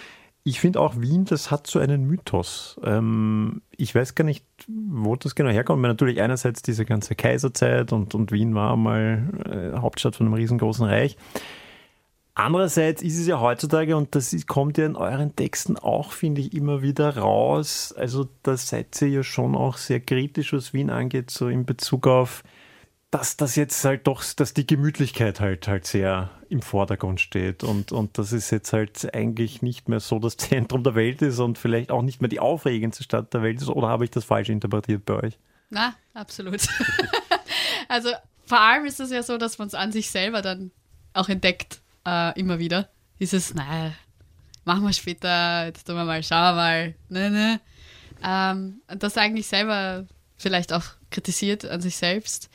[0.46, 2.80] ich finde auch Wien, das hat so einen Mythos.
[2.84, 5.80] Ähm, ich weiß gar nicht, wo das genau herkommt.
[5.80, 10.34] Aber natürlich einerseits diese ganze Kaiserzeit und, und Wien war mal äh, Hauptstadt von einem
[10.34, 11.18] riesengroßen Reich.
[12.36, 16.42] Andererseits ist es ja heutzutage, und das ist, kommt ja in euren Texten auch, finde
[16.42, 17.94] ich, immer wieder raus.
[17.96, 22.08] Also da seid ihr ja schon auch sehr kritisch, was Wien angeht, so in Bezug
[22.08, 22.44] auf
[23.13, 27.91] dass das jetzt halt doch, dass die Gemütlichkeit halt halt sehr im Vordergrund steht und,
[27.91, 31.60] und dass es jetzt halt eigentlich nicht mehr so das Zentrum der Welt ist und
[31.60, 33.69] vielleicht auch nicht mehr die aufregendste Stadt der Welt ist.
[33.69, 35.38] Oder habe ich das falsch interpretiert bei euch?
[35.69, 36.67] Na, absolut.
[37.88, 38.10] also
[38.47, 40.71] vor allem ist es ja so, dass man es an sich selber dann
[41.13, 42.89] auch entdeckt, äh, immer wieder.
[43.19, 43.91] Dieses, naja,
[44.65, 47.62] machen wir später, jetzt tun wir mal, schauen wir mal, ne, ne.
[48.23, 52.49] Ähm, das eigentlich selber vielleicht auch kritisiert an sich selbst.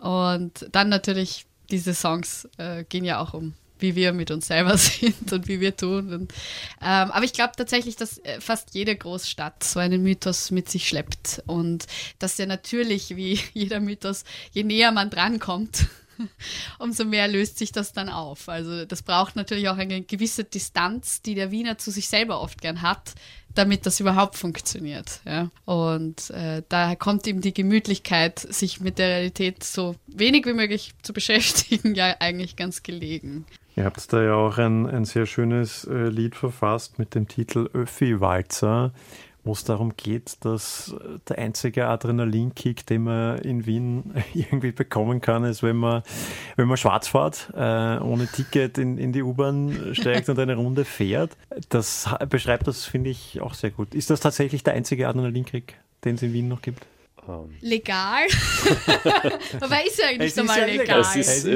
[0.00, 4.76] Und dann natürlich, diese Songs äh, gehen ja auch um wie wir mit uns selber
[4.78, 6.12] sind und wie wir tun.
[6.12, 6.32] Und,
[6.80, 10.88] ähm, aber ich glaube tatsächlich, dass äh, fast jede Großstadt so einen Mythos mit sich
[10.88, 11.86] schleppt und
[12.18, 15.86] dass der natürlich, wie jeder Mythos, je näher man drankommt,
[16.78, 18.48] umso mehr löst sich das dann auf.
[18.48, 22.60] Also das braucht natürlich auch eine gewisse Distanz, die der Wiener zu sich selber oft
[22.60, 23.14] gern hat,
[23.54, 25.20] damit das überhaupt funktioniert.
[25.24, 25.50] Ja?
[25.64, 30.92] Und äh, daher kommt ihm die Gemütlichkeit, sich mit der Realität so wenig wie möglich
[31.02, 33.46] zu beschäftigen, ja eigentlich ganz gelegen.
[33.76, 37.68] Ihr habt da ja auch ein, ein sehr schönes äh, Lied verfasst mit dem Titel
[37.72, 38.92] Öffi-Walzer
[39.44, 40.94] wo es darum geht, dass
[41.28, 46.02] der einzige Adrenalinkick, den man in Wien irgendwie bekommen kann, ist, wenn man,
[46.56, 50.84] wenn man schwarz fährt, äh, ohne Ticket in, in die U-Bahn steigt und eine Runde
[50.84, 51.36] fährt.
[51.68, 53.94] Das beschreibt das, finde ich, auch sehr gut.
[53.94, 56.86] Ist das tatsächlich der einzige Adrenalinkick, den es in Wien noch gibt?
[57.28, 57.54] Ähm.
[57.60, 58.26] Legal.
[59.60, 61.00] Aber ist ja nicht einmal legal.
[61.00, 61.46] Es ist,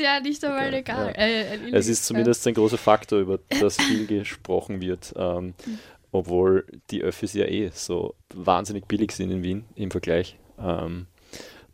[0.00, 1.14] ja nicht einmal legal.
[1.16, 1.22] Ja.
[1.22, 5.14] Äh, es ist zumindest ein großer Faktor, über das viel gesprochen wird.
[5.16, 5.54] Ähm,
[6.18, 11.06] obwohl die Öffis ja eh so wahnsinnig billig sind in Wien im Vergleich, ähm,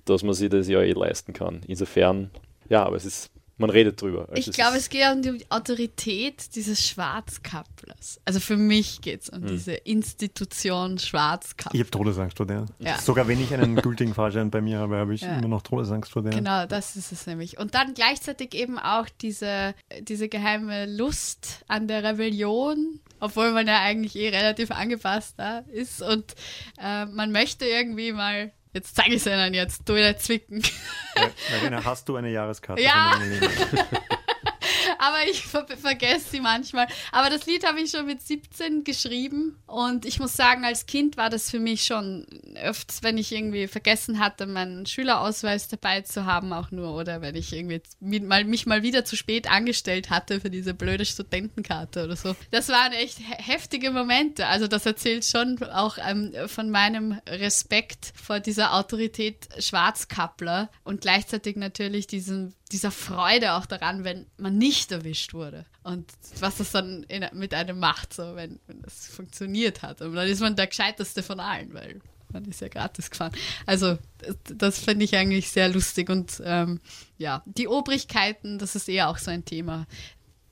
[0.04, 1.62] dass man sich das ja eh leisten kann.
[1.66, 2.30] Insofern,
[2.68, 4.28] ja, aber es ist man redet drüber.
[4.28, 8.20] Also ich glaube, es geht um die Autorität dieses Schwarzkapplers.
[8.24, 9.46] Also für mich geht es um hm.
[9.46, 11.74] diese Institution Schwarzkappler.
[11.74, 12.66] Ich habe Todesangst vor der.
[12.80, 12.98] Ja.
[12.98, 15.36] Sogar wenn ich einen gültigen Fahrschein bei mir habe, habe ich ja.
[15.36, 16.32] immer noch Todesangst vor der.
[16.32, 17.58] Genau, das ist es nämlich.
[17.58, 23.80] Und dann gleichzeitig eben auch diese, diese geheime Lust an der Rebellion, obwohl man ja
[23.80, 26.34] eigentlich eh relativ angepasst da ist und
[26.82, 30.60] äh, man möchte irgendwie mal Jetzt zeige ich es ihnen jetzt, du wieder zwicken.
[31.52, 32.82] Marina, hast du eine Jahreskarte?
[32.82, 33.18] Ja.
[35.08, 36.86] aber ich ver vergesse sie manchmal.
[37.12, 41.16] Aber das Lied habe ich schon mit 17 geschrieben und ich muss sagen, als Kind
[41.16, 46.26] war das für mich schon öfters, wenn ich irgendwie vergessen hatte, meinen Schülerausweis dabei zu
[46.26, 47.80] haben, auch nur, oder wenn ich irgendwie
[48.20, 52.36] mal, mich mal wieder zu spät angestellt hatte für diese blöde Studentenkarte oder so.
[52.50, 54.46] Das waren echt heftige Momente.
[54.46, 61.56] Also das erzählt schon auch ähm, von meinem Respekt vor dieser Autorität Schwarzkappler und gleichzeitig
[61.56, 65.66] natürlich diesen dieser Freude auch daran, wenn man nicht erwischt wurde.
[65.82, 70.00] Und was das dann in, mit einem macht, so wenn, wenn das funktioniert hat.
[70.00, 72.00] Und dann ist man der Gescheiteste von allen, weil
[72.32, 73.32] man ist ja gratis gefahren.
[73.66, 76.10] Also das, das finde ich eigentlich sehr lustig.
[76.10, 76.80] Und ähm,
[77.18, 79.86] ja, die Obrigkeiten, das ist eher auch so ein Thema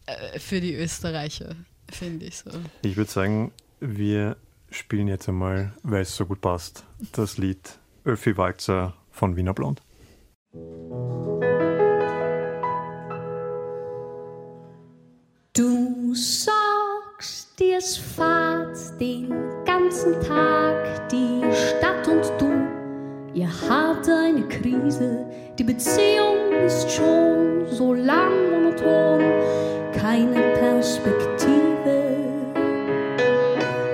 [0.07, 1.57] äh, für die Österreicher,
[1.91, 2.51] finde ich so.
[2.83, 4.37] Ich würde sagen, wir
[4.71, 9.83] spielen jetzt einmal, weil es so gut passt, das Lied Öffi Walzer von Wiener Blond.
[15.55, 19.29] Du sagst, dir es fahrt den
[19.67, 22.51] ganzen Tag die Stadt und du.
[23.35, 25.27] Ihr habt eine Krise,
[25.59, 29.21] die Beziehung ist schon so lang monoton,
[29.93, 32.15] keine Perspektive.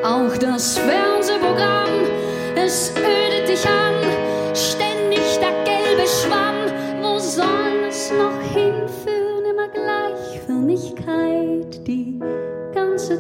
[0.05, 1.08] Auch das Fernsehprogramm,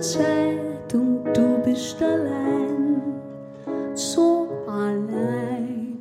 [0.00, 3.02] Zeit und du bist allein,
[3.94, 5.98] so allein.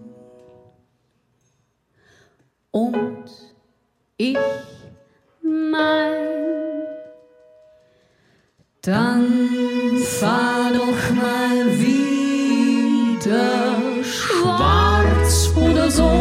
[2.72, 3.26] Und
[4.18, 4.38] ich
[5.42, 6.86] mein,
[8.82, 13.44] dann fahr doch mal wieder
[14.04, 16.12] schwarz oder so.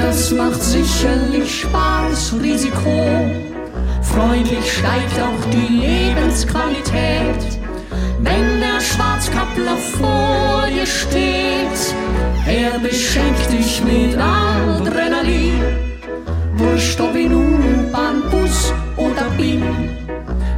[0.00, 3.53] Das macht sicherlich Spaß, Risiko
[4.14, 7.58] Freundlich steigt auch die Lebensqualität,
[8.20, 11.94] wenn der Schwarzkappler vor dir steht.
[12.46, 15.60] Er beschenkt dich mit Adrenalin,
[16.54, 19.64] wurscht ob in U-Bahn, Bus oder Bin.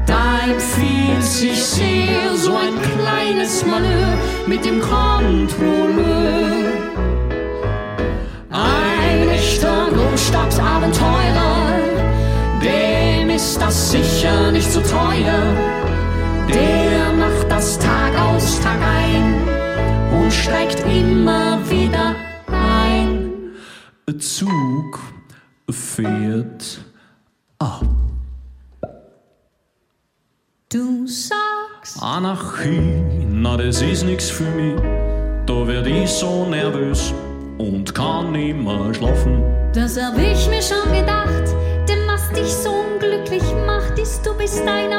[0.05, 5.97] Da empfiehlt sich sehr so ein kleines Malheur mit dem Kontrolleur.
[8.51, 11.86] Ein echter Großstadtabenteurer,
[13.47, 15.41] ist das sicher nicht zu teuer.
[16.53, 19.35] Der macht das Tag aus, Tag ein
[20.13, 22.17] und steigt immer wieder
[22.49, 23.53] ein.
[24.09, 24.99] Ein Zug
[25.71, 26.81] fährt
[27.61, 27.85] ab.
[30.69, 34.81] Du sagst, Anarchie, na das ist nix für mich.
[35.47, 37.15] Da werd ich so nervös
[37.59, 39.45] und kann nimmer schlafen.
[39.73, 41.06] das hab ich mir schon gedacht.
[44.57, 44.96] Ist,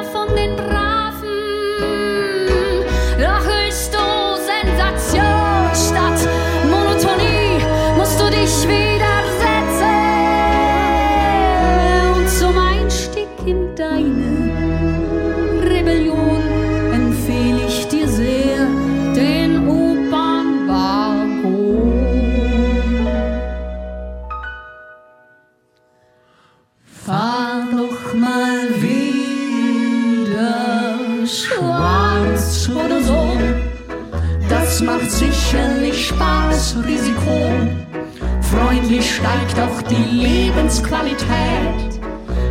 [39.90, 42.00] die Lebensqualität.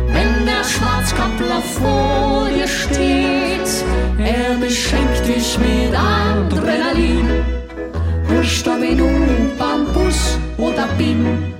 [0.07, 3.69] Wenn der Schwarzkappler vor dir steht,
[4.17, 7.57] er beschenkt dich mit Adrenalin.
[8.79, 11.53] In U-Bahn, Bus oder BIM.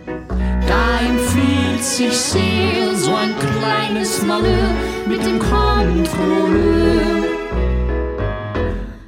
[0.67, 4.69] Da empfiehlt sich sehr so ein kleines Malheur
[5.07, 7.25] mit dem Kontrolleur.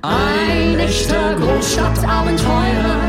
[0.01, 2.99] Ein echter Großstadtabenteurer,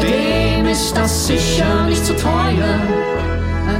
[0.00, 2.80] dem ist das sicher nicht zu teuer.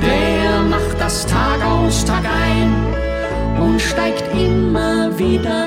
[0.02, 5.66] Der macht das Tag aus, Tag ein und steigt immer wieder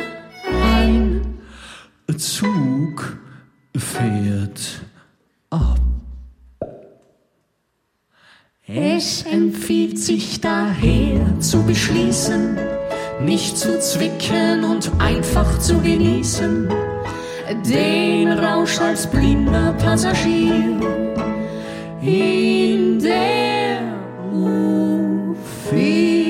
[0.75, 1.21] ein.
[2.17, 3.17] Zug
[3.75, 4.81] fährt
[5.49, 5.79] ab.
[8.67, 12.57] Es empfiehlt sich daher zu beschließen,
[13.25, 16.69] nicht zu zwicken und einfach zu genießen,
[17.55, 20.79] den Rausch als blinder Passagier
[22.01, 23.81] in der
[24.33, 26.20] U4.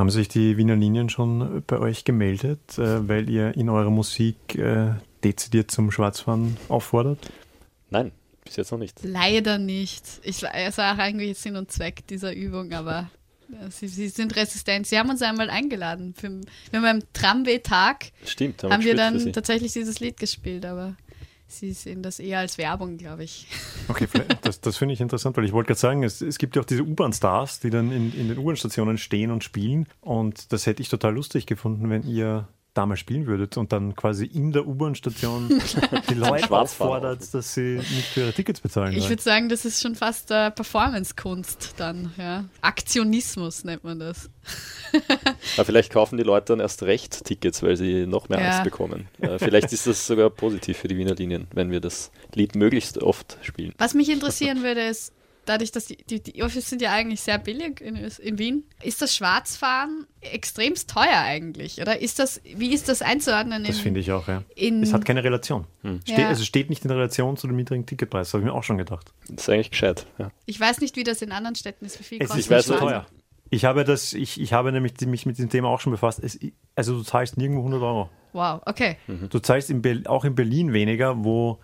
[0.00, 4.54] Haben sich die Wiener Linien schon bei euch gemeldet, äh, weil ihr in eurer Musik
[4.54, 7.18] äh, dezidiert zum Schwarzfahren auffordert?
[7.90, 8.10] Nein,
[8.42, 8.98] bis jetzt noch nicht.
[9.02, 10.02] Leider nicht.
[10.22, 13.10] Ich es war auch eigentlich Sinn und Zweck dieser Übung, aber
[13.52, 14.86] äh, sie, sie sind resistent.
[14.86, 16.14] Sie haben uns einmal eingeladen.
[16.16, 18.06] Für, wir haben beim Tramway-Tag
[18.62, 20.96] haben wir dann tatsächlich dieses Lied gespielt, aber
[21.50, 23.46] sie sehen das eher als Werbung, glaube ich.
[23.88, 24.06] Okay,
[24.42, 26.66] das, das finde ich interessant, weil ich wollte gerade sagen, es, es gibt ja auch
[26.66, 29.88] diese U-Bahn-Stars, die dann in, in den U-Bahn-Stationen stehen und spielen.
[30.00, 32.46] Und das hätte ich total lustig gefunden, wenn ihr
[32.80, 35.60] damals spielen würdet und dann quasi in der U-Bahn-Station
[36.08, 39.82] die Leute auffordert, dass sie nicht für ihre Tickets bezahlen Ich würde sagen, das ist
[39.82, 42.12] schon fast äh, Performance-Kunst dann.
[42.16, 42.44] Ja.
[42.62, 44.30] Aktionismus nennt man das.
[45.56, 48.46] Aber vielleicht kaufen die Leute dann erst recht Tickets, weil sie noch mehr Ja.
[48.48, 49.08] Angst bekommen.
[49.20, 52.98] Äh, vielleicht ist das sogar positiv für die Wiener Linien, wenn wir das Lied möglichst
[53.02, 53.74] oft spielen.
[53.76, 55.12] Was mich interessieren würde, ist,
[55.46, 59.02] dadurch, dass die, die, die Office sind ja eigentlich sehr billig in, in Wien, ist
[59.02, 61.80] das Schwarzfahren extremst teuer eigentlich?
[61.80, 63.64] Oder ist das, wie ist das einzuordnen?
[63.64, 64.42] Das in- finde ich auch, ja.
[64.54, 65.66] in- Es hat keine Relation.
[66.04, 66.28] Ste Ja.
[66.28, 69.12] Also steht nicht in Relation zu dem niedrigen Ticketpreis, habe ich mir auch schon gedacht.
[69.28, 70.06] Das ist eigentlich gescheit.
[70.18, 70.30] Ja.
[70.46, 71.98] Ich weiß nicht, wie das in anderen Städten ist.
[71.98, 73.06] Wie viel Es kostet ist weiß nicht so teuer.
[73.52, 76.20] Ich habe, das, ich, ich habe nämlich mich mit dem Thema auch schon befasst.
[76.22, 76.38] Es,
[76.76, 78.08] also du zahlst nirgendwo 100 Euro.
[78.32, 78.96] Wow, okay.
[79.28, 81.58] Du zahlst in auch in Berlin weniger, wo,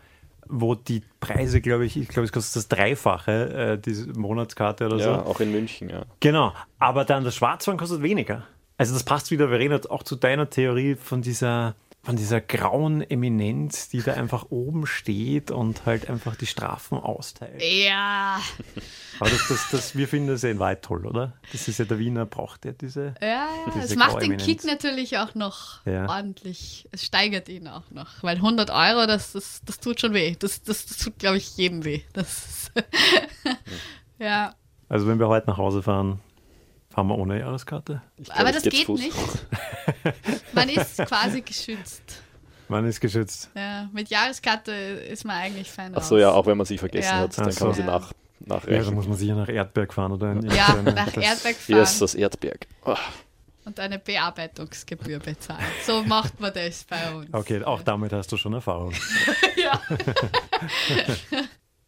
[0.48, 4.96] wo die Preise, glaube ich, ich glaube, es kostet das Dreifache, äh, diese Monatskarte oder
[4.96, 5.30] ja, so.
[5.30, 6.02] auch in München, ja.
[6.20, 6.52] Genau.
[6.78, 8.46] Aber dann das Schwarzfahren kostet weniger.
[8.78, 11.74] Also das passt wieder, Verena, auch zu deiner Theorie von dieser,
[12.06, 17.60] von dieser grauen Eminenz, die da einfach oben steht und halt einfach die Strafen austeilt.
[17.62, 18.40] Ja,
[19.18, 21.32] Aber das, das, das, wir finden das ja in Wahrheit toll, oder?
[21.50, 23.14] Das ist ja der Wiener braucht ja diese.
[23.20, 23.48] ja, ja.
[23.74, 24.36] Diese Es macht den.
[24.36, 26.08] Kick natürlich auch noch Ja.
[26.08, 26.88] ordentlich.
[26.92, 28.22] Es steigert ihn auch noch.
[28.22, 30.36] Weil 100 Euro, das, das, das tut schon weh.
[30.38, 32.02] Das, das, das tut, glaube ich, jedem weh.
[32.12, 32.70] Das
[34.18, 34.54] ja.
[34.88, 36.20] Also wenn wir heute nach Hause fahren,
[36.88, 38.00] fahren wir ohne Jahreskarte.
[38.22, 39.00] Glaub, Aber das geht Fuß.
[39.00, 39.16] nicht.
[40.52, 42.22] Man ist quasi geschützt.
[42.68, 43.50] Man ist geschützt.
[43.54, 46.08] Ja, mit Jahreskarte ist man eigentlich fein Ach raus.
[46.08, 47.18] so, ja, auch wenn man sie vergessen Ja.
[47.20, 47.82] hat, dann Ach kann man so.
[47.82, 48.94] sie nach, Ja, also nachreichen.
[48.94, 51.82] muss man sicher nach Erdberg fahren oder in Ja, irgendeine- nach das- Erdberg fahren Hier
[51.82, 52.66] ist das Erdberg.
[52.84, 52.98] Ah,
[53.64, 55.64] und eine Bearbeitungsgebühr bezahlen.
[55.86, 57.32] So macht man das bei uns.
[57.32, 58.92] Okay, auch damit hast du schon Erfahrung.
[59.56, 59.80] Ja.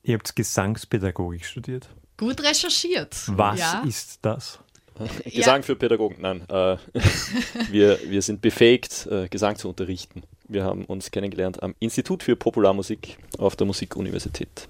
[0.03, 1.89] Ihr habt Gesangspädagogik studiert.
[2.17, 3.15] Gut recherchiert.
[3.29, 3.83] Was ja.
[3.87, 4.59] ist das?
[5.25, 6.43] Gesang für Pädagogen, nein.
[6.49, 6.77] Äh,
[7.71, 10.23] wir, wir sind befähigt, äh, Gesang zu unterrichten.
[10.49, 14.69] Wir haben uns kennengelernt am Institut für Popularmusik auf der Musikuniversität.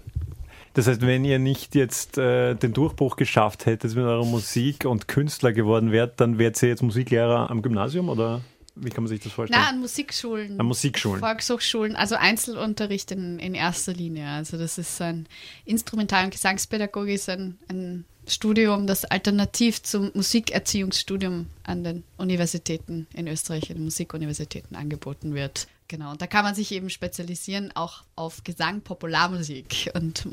[0.74, 5.08] Das heißt, wenn ihr nicht jetzt äh, den Durchbruch geschafft hättet mit eurer Musik und
[5.08, 8.42] Künstler geworden wärt, dann wärt ihr jetzt Musiklehrer am Gymnasium oder
[8.80, 9.60] wie kann man sich das vorstellen?
[9.62, 10.58] Na, an Musikschulen.
[10.58, 11.20] An Musikschulen.
[11.20, 14.28] Volkshochschulen, also Einzelunterricht in, in erster Linie.
[14.28, 15.26] Also das ist ein
[15.64, 23.26] Instrumental- und Gesangspädagogik, ist ein, ein Studium, das alternativ zum Musikerziehungsstudium an den Universitäten in
[23.26, 25.66] Österreich, in den Musikuniversitäten angeboten wird.
[25.88, 30.28] Genau, und da kann man sich eben spezialisieren, auch auf Gesang, Popularmusik und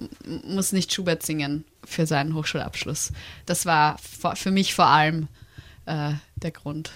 [0.45, 3.13] muss nicht Schubert singen für seinen Hochschulabschluss.
[3.45, 5.29] Das war für mich vor allem
[5.85, 6.91] äh, der Grund,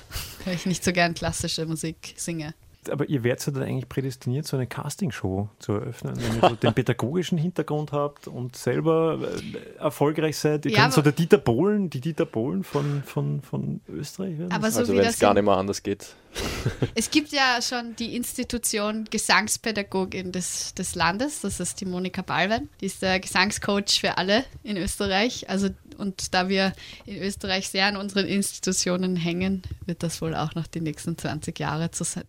[0.46, 2.54] weil ich nicht so gern klassische Musik singe.
[2.90, 6.56] Aber ihr wärt ja dann eigentlich prädestiniert, so eine Castingshow zu eröffnen, wenn ihr so
[6.62, 10.66] den pädagogischen Hintergrund habt und selber äh, erfolgreich seid.
[10.66, 14.52] Ihr Ja, könnt so der Dieter Bohlen, die Dieter Bohlen von, von, von Österreich werden.
[14.52, 16.16] Aber so also wenn es gar nicht mehr anders geht.
[16.96, 22.70] Es gibt ja schon die Institution Gesangspädagogin des, des Landes, das ist die Monika Ballwein.
[22.82, 25.50] Die ist der Gesangscoach für alle in Österreich.
[25.50, 26.74] Also, und da wir
[27.06, 31.60] in Österreich sehr an unseren Institutionen hängen, wird das wohl auch noch die nächsten 20
[31.60, 32.24] Jahre so sein.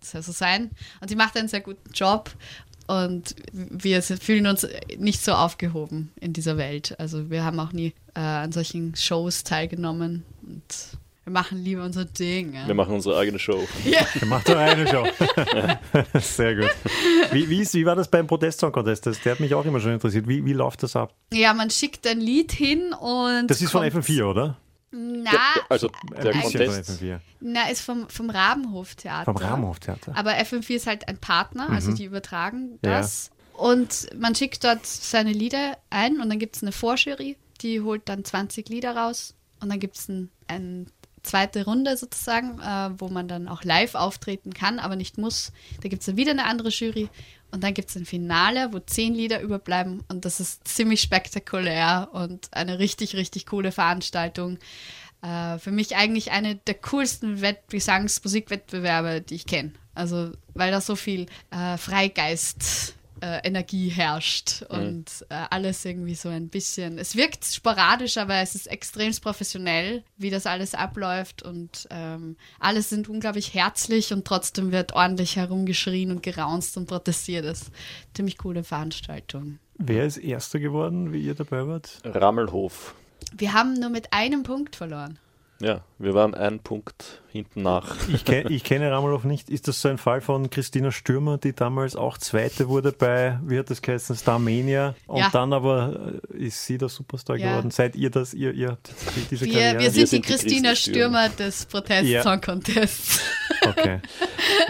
[1.01, 2.31] Und sie macht einen sehr guten Job.
[2.87, 4.67] Und wir fühlen uns
[4.99, 6.97] nicht so aufgehoben in dieser Welt.
[6.99, 10.25] Also wir haben auch nie äh, an solchen Shows teilgenommen.
[10.43, 10.63] Und
[11.23, 12.53] wir machen lieber unser Ding.
[12.55, 12.67] Ja.
[12.67, 13.61] Wir machen unsere eigene Show.
[13.85, 14.01] Ja.
[14.27, 15.07] Macht doch eine Show.
[16.21, 16.71] Sehr gut.
[17.31, 19.07] Wie, wie, ist, wie war das beim Protest-Song Contest?
[19.07, 20.27] Das, der hat mich auch immer schon interessiert.
[20.27, 21.15] Wie, wie läuft das ab?
[21.33, 23.47] Ja, man schickt ein Lied hin und.
[23.49, 24.57] Das ist von kommt- FM4, oder?
[24.93, 25.31] Na,
[25.69, 27.21] Also Ein der bisschen Contest, von FM4.
[27.41, 29.25] na, ist vom, vom Rabenhof-Theater.
[29.25, 30.17] Vom Rahmenhoftheater.
[30.17, 32.79] Aber FM4 ist halt ein Partner, also die übertragen Mhm.
[32.85, 32.99] Ja.
[33.01, 33.31] das.
[33.55, 38.09] Und man schickt dort seine Lieder ein und dann gibt es eine Vorjury, die holt
[38.09, 39.35] dann 20 Lieder raus.
[39.61, 40.87] Und dann gibt es ein, eine
[41.23, 45.53] zweite Runde sozusagen, äh, wo man dann auch live auftreten kann, aber nicht muss.
[45.83, 47.11] Da gibt es dann wieder eine andere Jury.
[47.51, 50.03] Und dann gibt es ein Finale, wo zehn Lieder überbleiben.
[50.09, 54.59] Und das ist ziemlich spektakulär und eine richtig, richtig coole Veranstaltung.
[55.23, 59.73] Äh, für mich eigentlich eine der coolsten Wett Gesangsmusikwettbewerbe, die ich kenne.
[59.95, 62.95] Also, weil da so viel äh, Freigeist.
[63.23, 66.99] Äh, Energie herrscht und äh, alles irgendwie so ein bisschen.
[66.99, 72.81] Es wirkt sporadisch, aber es ist extrem professionell, wie das alles abläuft und ähm, alle
[72.81, 77.45] sind unglaublich herzlich und trotzdem wird ordentlich herumgeschrien und geraunzt und protestiert.
[77.45, 79.59] Das ist eine ziemlich coole Veranstaltung.
[79.77, 81.99] Wer ist Erster geworden, wie ihr dabei wart?
[82.05, 82.95] Rammelhof.
[83.37, 85.19] Wir haben nur mit einem Punkt verloren.
[85.63, 87.95] Ja, wir waren einen Punkt hinten nach.
[88.09, 89.51] Ich, kenn, ich kenne Ramelow nicht.
[89.51, 93.59] Ist das so ein Fall von Christina Stürmer, die damals auch Zweite wurde bei, wie
[93.59, 95.29] hat das geheißen, Starmania und Ja.
[95.31, 97.51] dann aber äh, ist sie der Superstar Ja.
[97.51, 97.71] geworden?
[97.71, 98.79] Seid ihr das, ihr, ihr
[99.31, 99.81] diese Wir, Karriere?
[99.83, 103.21] wir sind sind die die Christina Christi Stürmer des Protest-Song-Contests.
[103.69, 104.01] Okay.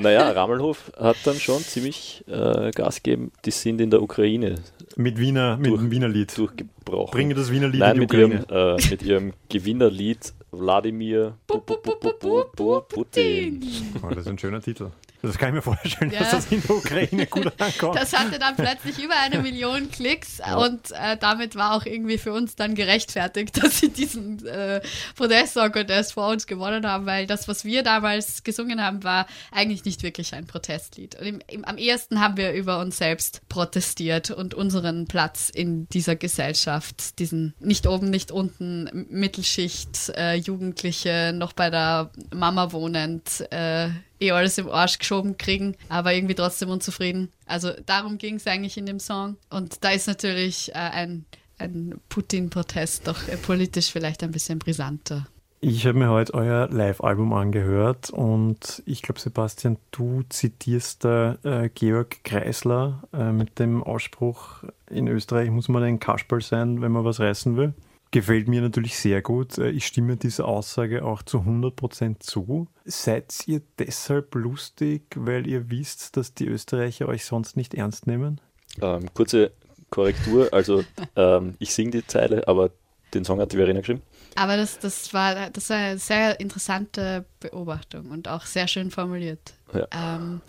[0.00, 3.33] Naja, Rammelhof hat dann schon ziemlich äh, Gas gegeben.
[3.44, 4.57] Die sind in der Ukraine
[4.96, 6.37] Mit Wiener, mit Durch- dem Wiener Lied.
[6.37, 7.11] durchgebrochen.
[7.12, 8.44] Bringe das Wiener Lied Nein, in die mit Ukraine.
[8.48, 13.63] ihrem, äh, mit ihrem Gewinnerlied Wladimir Pu- Pu- Pu- Pu- Pu- Pu- Putin.
[14.03, 14.91] Oh, das ist ein schöner Titel.
[15.23, 16.21] Das kann ich mir vorstellen, Ja.
[16.21, 17.97] dass das in der Ukraine gut ankommt.
[17.97, 22.33] Das hatte dann plötzlich über eine Million Klicks und äh, damit war auch irgendwie für
[22.33, 24.81] uns dann gerechtfertigt, dass sie diesen äh,
[25.17, 30.03] Protest-Song-Contest vor uns gewonnen haben, weil das, was wir damals gesungen haben, war eigentlich nicht
[30.03, 31.17] wirklich ein Protestlied.
[31.17, 35.89] Und im, im, am ehesten haben wir über uns selbst protestiert und unseren Platz in
[35.91, 43.47] dieser Gesellschaft, diesen nicht oben, nicht unten, Mittelschicht, äh, Jugendliche, noch bei der Mama wohnend,
[43.51, 43.89] äh,
[44.21, 47.31] eh alles im Arsch geschoben kriegen, aber irgendwie trotzdem unzufrieden.
[47.47, 49.37] Also darum ging es eigentlich in dem Song.
[49.51, 51.25] Und da ist natürlich äh, ein,
[51.59, 55.27] ein Putin-Protest doch äh, politisch vielleicht ein bisschen brisanter.
[55.63, 61.68] Ich habe mir heute euer Live-Album angehört und ich glaube, Sebastian, du zitierst da äh,
[61.68, 67.05] Georg Kreisler äh, mit dem Ausspruch, in Österreich muss man ein Kasperl sein, wenn man
[67.05, 67.75] was reißen will.
[68.13, 69.59] Gefällt mir natürlich sehr gut.
[69.59, 72.67] Äh, Ich stimme dieser Aussage auch zu 100% zu.
[72.85, 78.41] Seid ihr deshalb lustig, weil ihr wisst, dass die Österreicher euch sonst nicht ernst nehmen?
[78.81, 79.53] Ähm, kurze
[79.91, 80.85] Korrektur, also
[81.17, 82.71] ähm, ich singe die Zeile, aber
[83.15, 84.03] den Song hat die Verena geschrieben.
[84.37, 89.55] Aber das, das, war, das war eine sehr interessante Beobachtung und auch sehr schön formuliert.
[89.75, 89.89] Ja.
[89.93, 90.41] Ähm,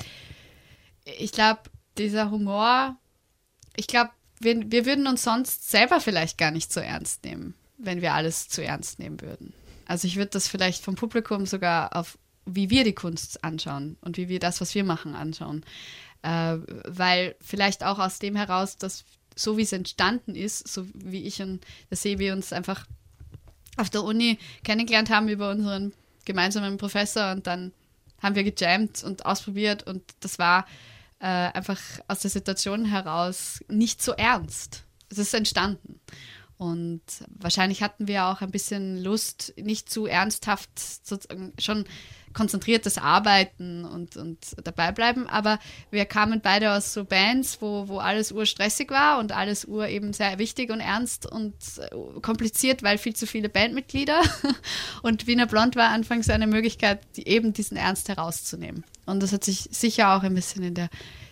[1.04, 1.62] Ich glaube,
[1.98, 2.96] dieser Humor,
[3.76, 4.12] ich glaube,
[4.44, 8.50] wir, wir würden uns sonst selber vielleicht gar nicht so ernst nehmen, wenn wir alles
[8.50, 9.54] zu ernst nehmen würden.
[9.86, 14.18] Also ich würde das vielleicht vom Publikum sogar auf, wie wir die Kunst anschauen und
[14.18, 15.64] wie wir das, was wir machen, anschauen.
[16.24, 19.04] Äh, weil vielleicht auch aus dem heraus, dass
[19.36, 22.86] so wie es entstanden ist, so wie ich und der Sebi uns einfach
[23.78, 25.94] auf der Uni kennengelernt haben über unseren
[26.26, 27.72] gemeinsamen Professor und dann
[28.22, 30.68] haben wir gejammt und ausprobiert und das war
[31.22, 34.84] äh, einfach aus der Situation heraus nicht so ernst.
[35.10, 36.00] Es ist entstanden.
[36.62, 37.02] Und
[37.40, 41.86] wahrscheinlich hatten wir auch ein bisschen Lust, nicht zu ernsthaft sozusagen schon
[42.34, 45.26] konzentriertes Arbeiten und, und dabei bleiben.
[45.26, 45.58] Aber
[45.90, 50.14] wir kamen beide aus so Bands, wo, wo alles urstressig war und alles ur eben
[50.14, 54.22] sehr wichtig und ernst und äh, kompliziert, weil viel zu viele Bandmitglieder.
[55.02, 58.84] Und Wiener Blond war anfangs eine Möglichkeit, die, eben diesen Ernst herauszunehmen.
[59.08, 60.90] Und das hat sich sicher auch ein bisschen in der,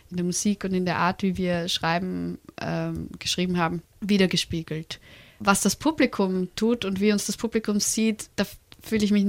[0.09, 4.99] in der Musik und in der Art, wie wir schreiben, ähm, geschrieben haben, wiedergespiegelt.
[5.39, 8.45] Was das Publikum tut und wie uns das Publikum sieht, da
[8.81, 9.25] fühle ich mich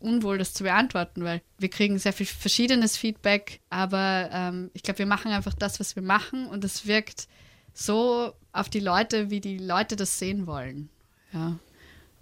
[0.00, 4.98] unwohl, das zu beantworten, weil wir kriegen sehr viel verschiedenes Feedback, aber ähm, ich glaube,
[4.98, 7.28] wir machen einfach das, was wir machen und es wirkt
[7.74, 10.88] so auf die Leute, wie die Leute das sehen wollen.
[11.32, 11.58] Ja,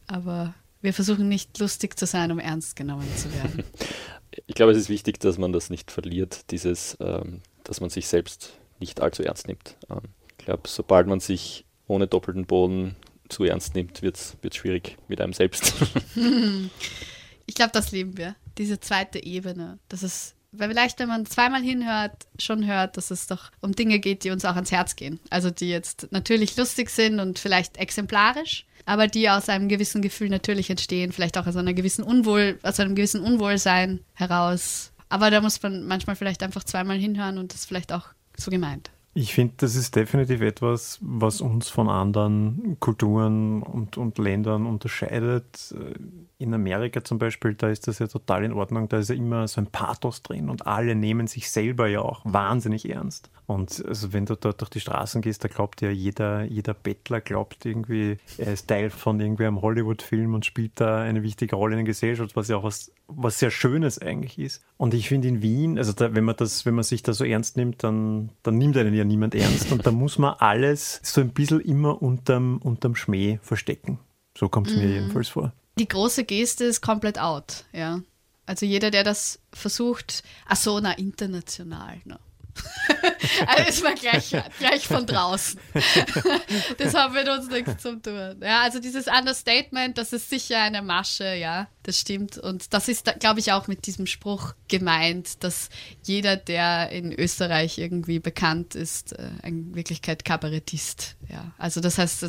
[0.07, 3.65] aber wir versuchen nicht lustig zu sein, um ernst genommen zu werden.
[4.47, 8.07] Ich glaube, es ist wichtig, dass man das nicht verliert, dieses, ähm, dass man sich
[8.07, 9.77] selbst nicht allzu ernst nimmt.
[9.91, 10.03] Ähm,
[10.39, 12.95] ich glaube, sobald man sich ohne doppelten Boden
[13.29, 15.75] zu ernst nimmt, wird es schwierig mit einem selbst.
[17.49, 18.37] Ich glaube, das leben wir.
[18.59, 19.79] Diese zweite Ebene.
[19.89, 24.01] Das ist, weil vielleicht, wenn man zweimal hinhört, schon hört, dass es doch um Dinge
[24.01, 25.19] geht, die uns auch ans Herz gehen.
[25.31, 30.29] Also die jetzt natürlich lustig sind und vielleicht exemplarisch, aber die aus einem gewissen Gefühl
[30.29, 34.93] natürlich entstehen, vielleicht auch aus einer gewissen Unwohl, aus einem gewissen Unwohlsein heraus.
[35.09, 38.91] Aber da muss man manchmal vielleicht einfach zweimal hinhören und das vielleicht auch so gemeint.
[39.15, 45.75] Ich finde, das ist definitiv etwas, was uns von anderen Kulturen und, und Ländern unterscheidet
[46.41, 49.49] in Amerika zum Beispiel, da ist das ja total in Ordnung, da ist ja immer
[49.49, 53.29] so ein Pathos drin und alle nehmen sich selber ja auch wahnsinnig ernst.
[53.47, 57.21] Und also wenn du dort durch die Straßen gehst, da glaubt ja jeder, jeder Bettler
[57.21, 61.73] glaubt irgendwie, er ist Teil von irgendwie einem Hollywood-Film und spielt da eine wichtige Rolle
[61.73, 64.63] in der Gesellschaft, was ja auch was, was sehr Schönes eigentlich ist.
[64.77, 67.25] Und ich finde in Wien, also da, wenn man das, wenn man sich da so
[67.25, 71.21] ernst nimmt, dann, dann nimmt einen ja niemand ernst und da muss man alles so
[71.21, 73.99] ein bisschen immer unterm, unterm Schmäh verstecken.
[74.37, 74.93] So kommt es mir mhm.
[74.93, 78.01] jedenfalls vor die große Geste ist komplett out, ja.
[78.47, 82.19] Also jeder, der das versucht, ach so, na, international, ne?
[83.47, 85.59] also ist mal gleich, gleich von draußen.
[86.79, 88.37] das hat mit uns nichts zu tun.
[88.43, 92.39] Ja, also dieses Understatement, das ist sicher eine Masche, ja, das stimmt.
[92.39, 95.69] Und das ist, glaube ich, auch mit diesem Spruch gemeint, dass
[96.03, 101.17] jeder, der in Österreich irgendwie bekannt ist, äh, in Wirklichkeit Kabarettist.
[101.29, 102.27] Ja, also das heißt,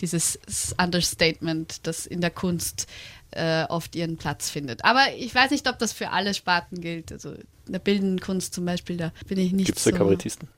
[0.00, 0.38] dieses
[0.78, 2.86] Understatement, das in der Kunst
[3.32, 4.84] äh, oft ihren Platz findet.
[4.84, 7.12] Aber ich weiß nicht, ob das für alle Sparten gilt.
[7.12, 7.34] Also
[7.66, 10.48] in der bildenden Kunst zum Beispiel, da bin ich nicht Gibt es da Kabarettisten?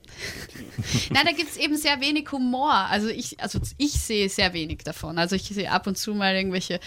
[1.11, 2.73] Nein, da gibt es eben sehr wenig Humor.
[2.73, 5.19] Also ich, also ich sehe sehr wenig davon.
[5.19, 6.81] Also ich sehe ab und zu mal irgendwelche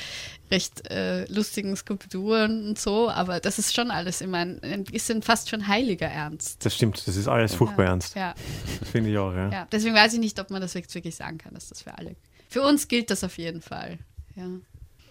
[0.50, 5.22] recht äh, lustigen Skulpturen und so, aber das ist schon alles immer ein, ein bisschen
[5.22, 6.64] fast schon heiliger Ernst.
[6.66, 8.16] Das stimmt, das ist alles furchtbar ja, ernst.
[8.16, 8.34] Ja.
[8.80, 9.50] Das finde ich auch, ja.
[9.52, 9.68] ja.
[9.72, 12.16] Deswegen weiß ich nicht, ob man das wirklich sagen kann, dass das für alle.
[12.50, 14.00] Für uns gilt das auf jeden Fall.
[14.36, 14.48] Ja.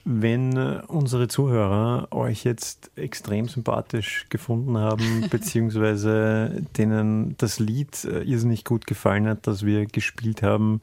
[0.08, 8.22] Wenn äh, unsere Zuhörer euch jetzt extrem sympathisch gefunden haben, beziehungsweise denen das Lied äh,
[8.22, 10.80] irrsinnig gut gefallen hat, das wir gespielt haben,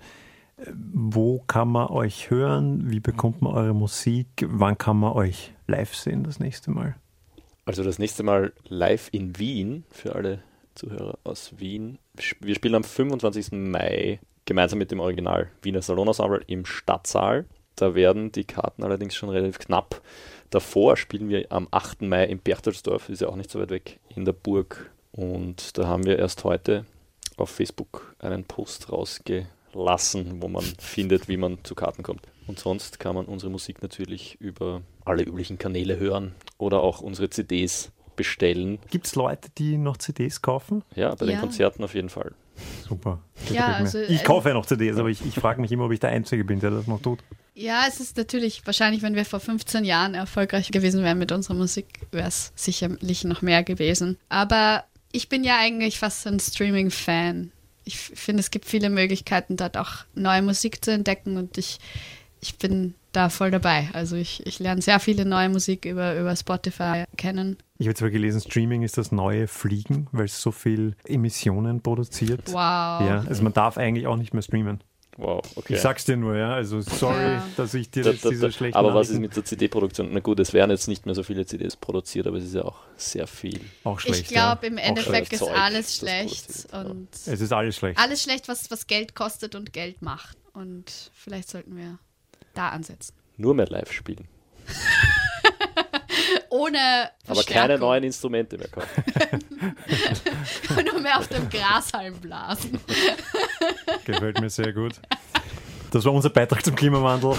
[0.58, 2.92] äh, wo kann man euch hören?
[2.92, 4.28] Wie bekommt man eure Musik?
[4.46, 6.98] Wann kann man euch live sehen das nächste Mal?
[7.64, 10.40] Also das nächste Mal live in Wien für alle
[10.76, 11.98] Zuhörer aus Wien.
[12.42, 13.54] Wir spielen am 25.
[13.54, 17.46] Mai gemeinsam mit dem Original Wiener Salonensemble im Stadtsaal.
[17.76, 20.02] Da werden die Karten allerdings schon relativ knapp.
[20.50, 22.04] Davor spielen wir am 8.
[22.04, 24.92] Mai in Berchtesdorf, ist ja auch nicht so weit weg, in der Burg.
[25.12, 26.86] Und da haben wir erst heute
[27.38, 32.28] auf Facebook einen Post rausgelassen, wo man findet, wie man zu Karten kommt.
[32.46, 37.30] Und sonst kann man unsere Musik natürlich über alle üblichen Kanäle hören oder auch unsere
[37.30, 38.80] CDs bestellen.
[38.92, 40.84] Gibt es Leute, die noch CDs kaufen?
[40.96, 41.34] Ja, bei ja.
[41.34, 42.34] den Konzerten auf jeden Fall.
[42.88, 43.20] Super.
[43.50, 45.92] Ja, also, ich äh, kaufe ja noch CDs, aber ich, ich frage mich immer, ob
[45.92, 47.20] ich der Einzige bin, der das noch tut.
[47.56, 51.54] Ja, es ist natürlich wahrscheinlich, wenn wir vor 15 Jahren erfolgreich gewesen wären mit unserer
[51.54, 54.18] Musik, wäre es sicherlich noch mehr gewesen.
[54.30, 57.52] Aber ich bin ja eigentlich fast ein Streaming-Fan.
[57.86, 61.80] Ich finde, es gibt viele Möglichkeiten, dort auch neue Musik zu entdecken und ich,
[62.42, 63.90] ich bin da voll dabei.
[63.94, 68.10] Also ich, ich lerne sehr viele neue Musik über, über Spotify kennen Ich habe zwar
[68.10, 72.48] gelesen, Streaming ist das neue Fliegen, weil es so viel Emissionen produziert.
[72.48, 72.56] Wow.
[72.56, 74.82] Ja, also man darf eigentlich auch nicht mehr streamen.
[75.18, 75.76] Wow, okay.
[75.76, 76.54] Ich sag's dir nur, ja.
[76.54, 77.48] Also sorry, Ja.
[77.56, 80.10] dass ich dir Da- jetzt da- diese schlechten aber was ist mit der CD-Produktion?
[80.12, 82.64] Na gut, es werden jetzt nicht mehr so viele CDs produziert, aber es ist ja
[82.64, 83.62] auch sehr viel.
[83.84, 84.22] auch schlecht.
[84.22, 86.82] Ich glaube, im Endeffekt ist Zeug, alles schlecht ja.
[86.82, 88.00] und Es ist alles schlecht.
[88.00, 90.38] alles schlecht, was, was Geld kostet und Geld macht.
[90.54, 92.00] Und vielleicht sollten wir
[92.56, 93.14] da ansetzen.
[93.38, 94.28] Nur mehr live spielen.
[96.54, 99.04] Ohne Aber keine neuen Instrumente mehr kaufen.
[100.86, 102.80] Nur mehr auf dem Grashalm blasen.
[104.06, 105.02] Gefällt mir sehr gut.
[105.90, 107.34] Das war unser Beitrag zum Klimawandel.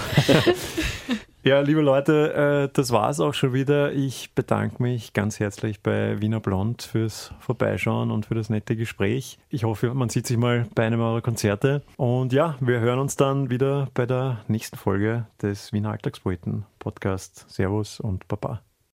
[1.44, 3.92] ja, liebe Leute, äh, das war es auch schon wieder.
[3.92, 9.38] Ich bedanke mich ganz herzlich bei Wiener Blond fürs Vorbeischauen und für das nette Gespräch.
[9.48, 11.82] Ich hoffe, man sieht sich mal bei einem eurer Konzerte.
[11.98, 17.44] Und ja, wir hören uns dann wieder bei der nächsten Folge des Wiener Alltagspoeten Podcast.
[17.48, 18.60] Servus und Baba.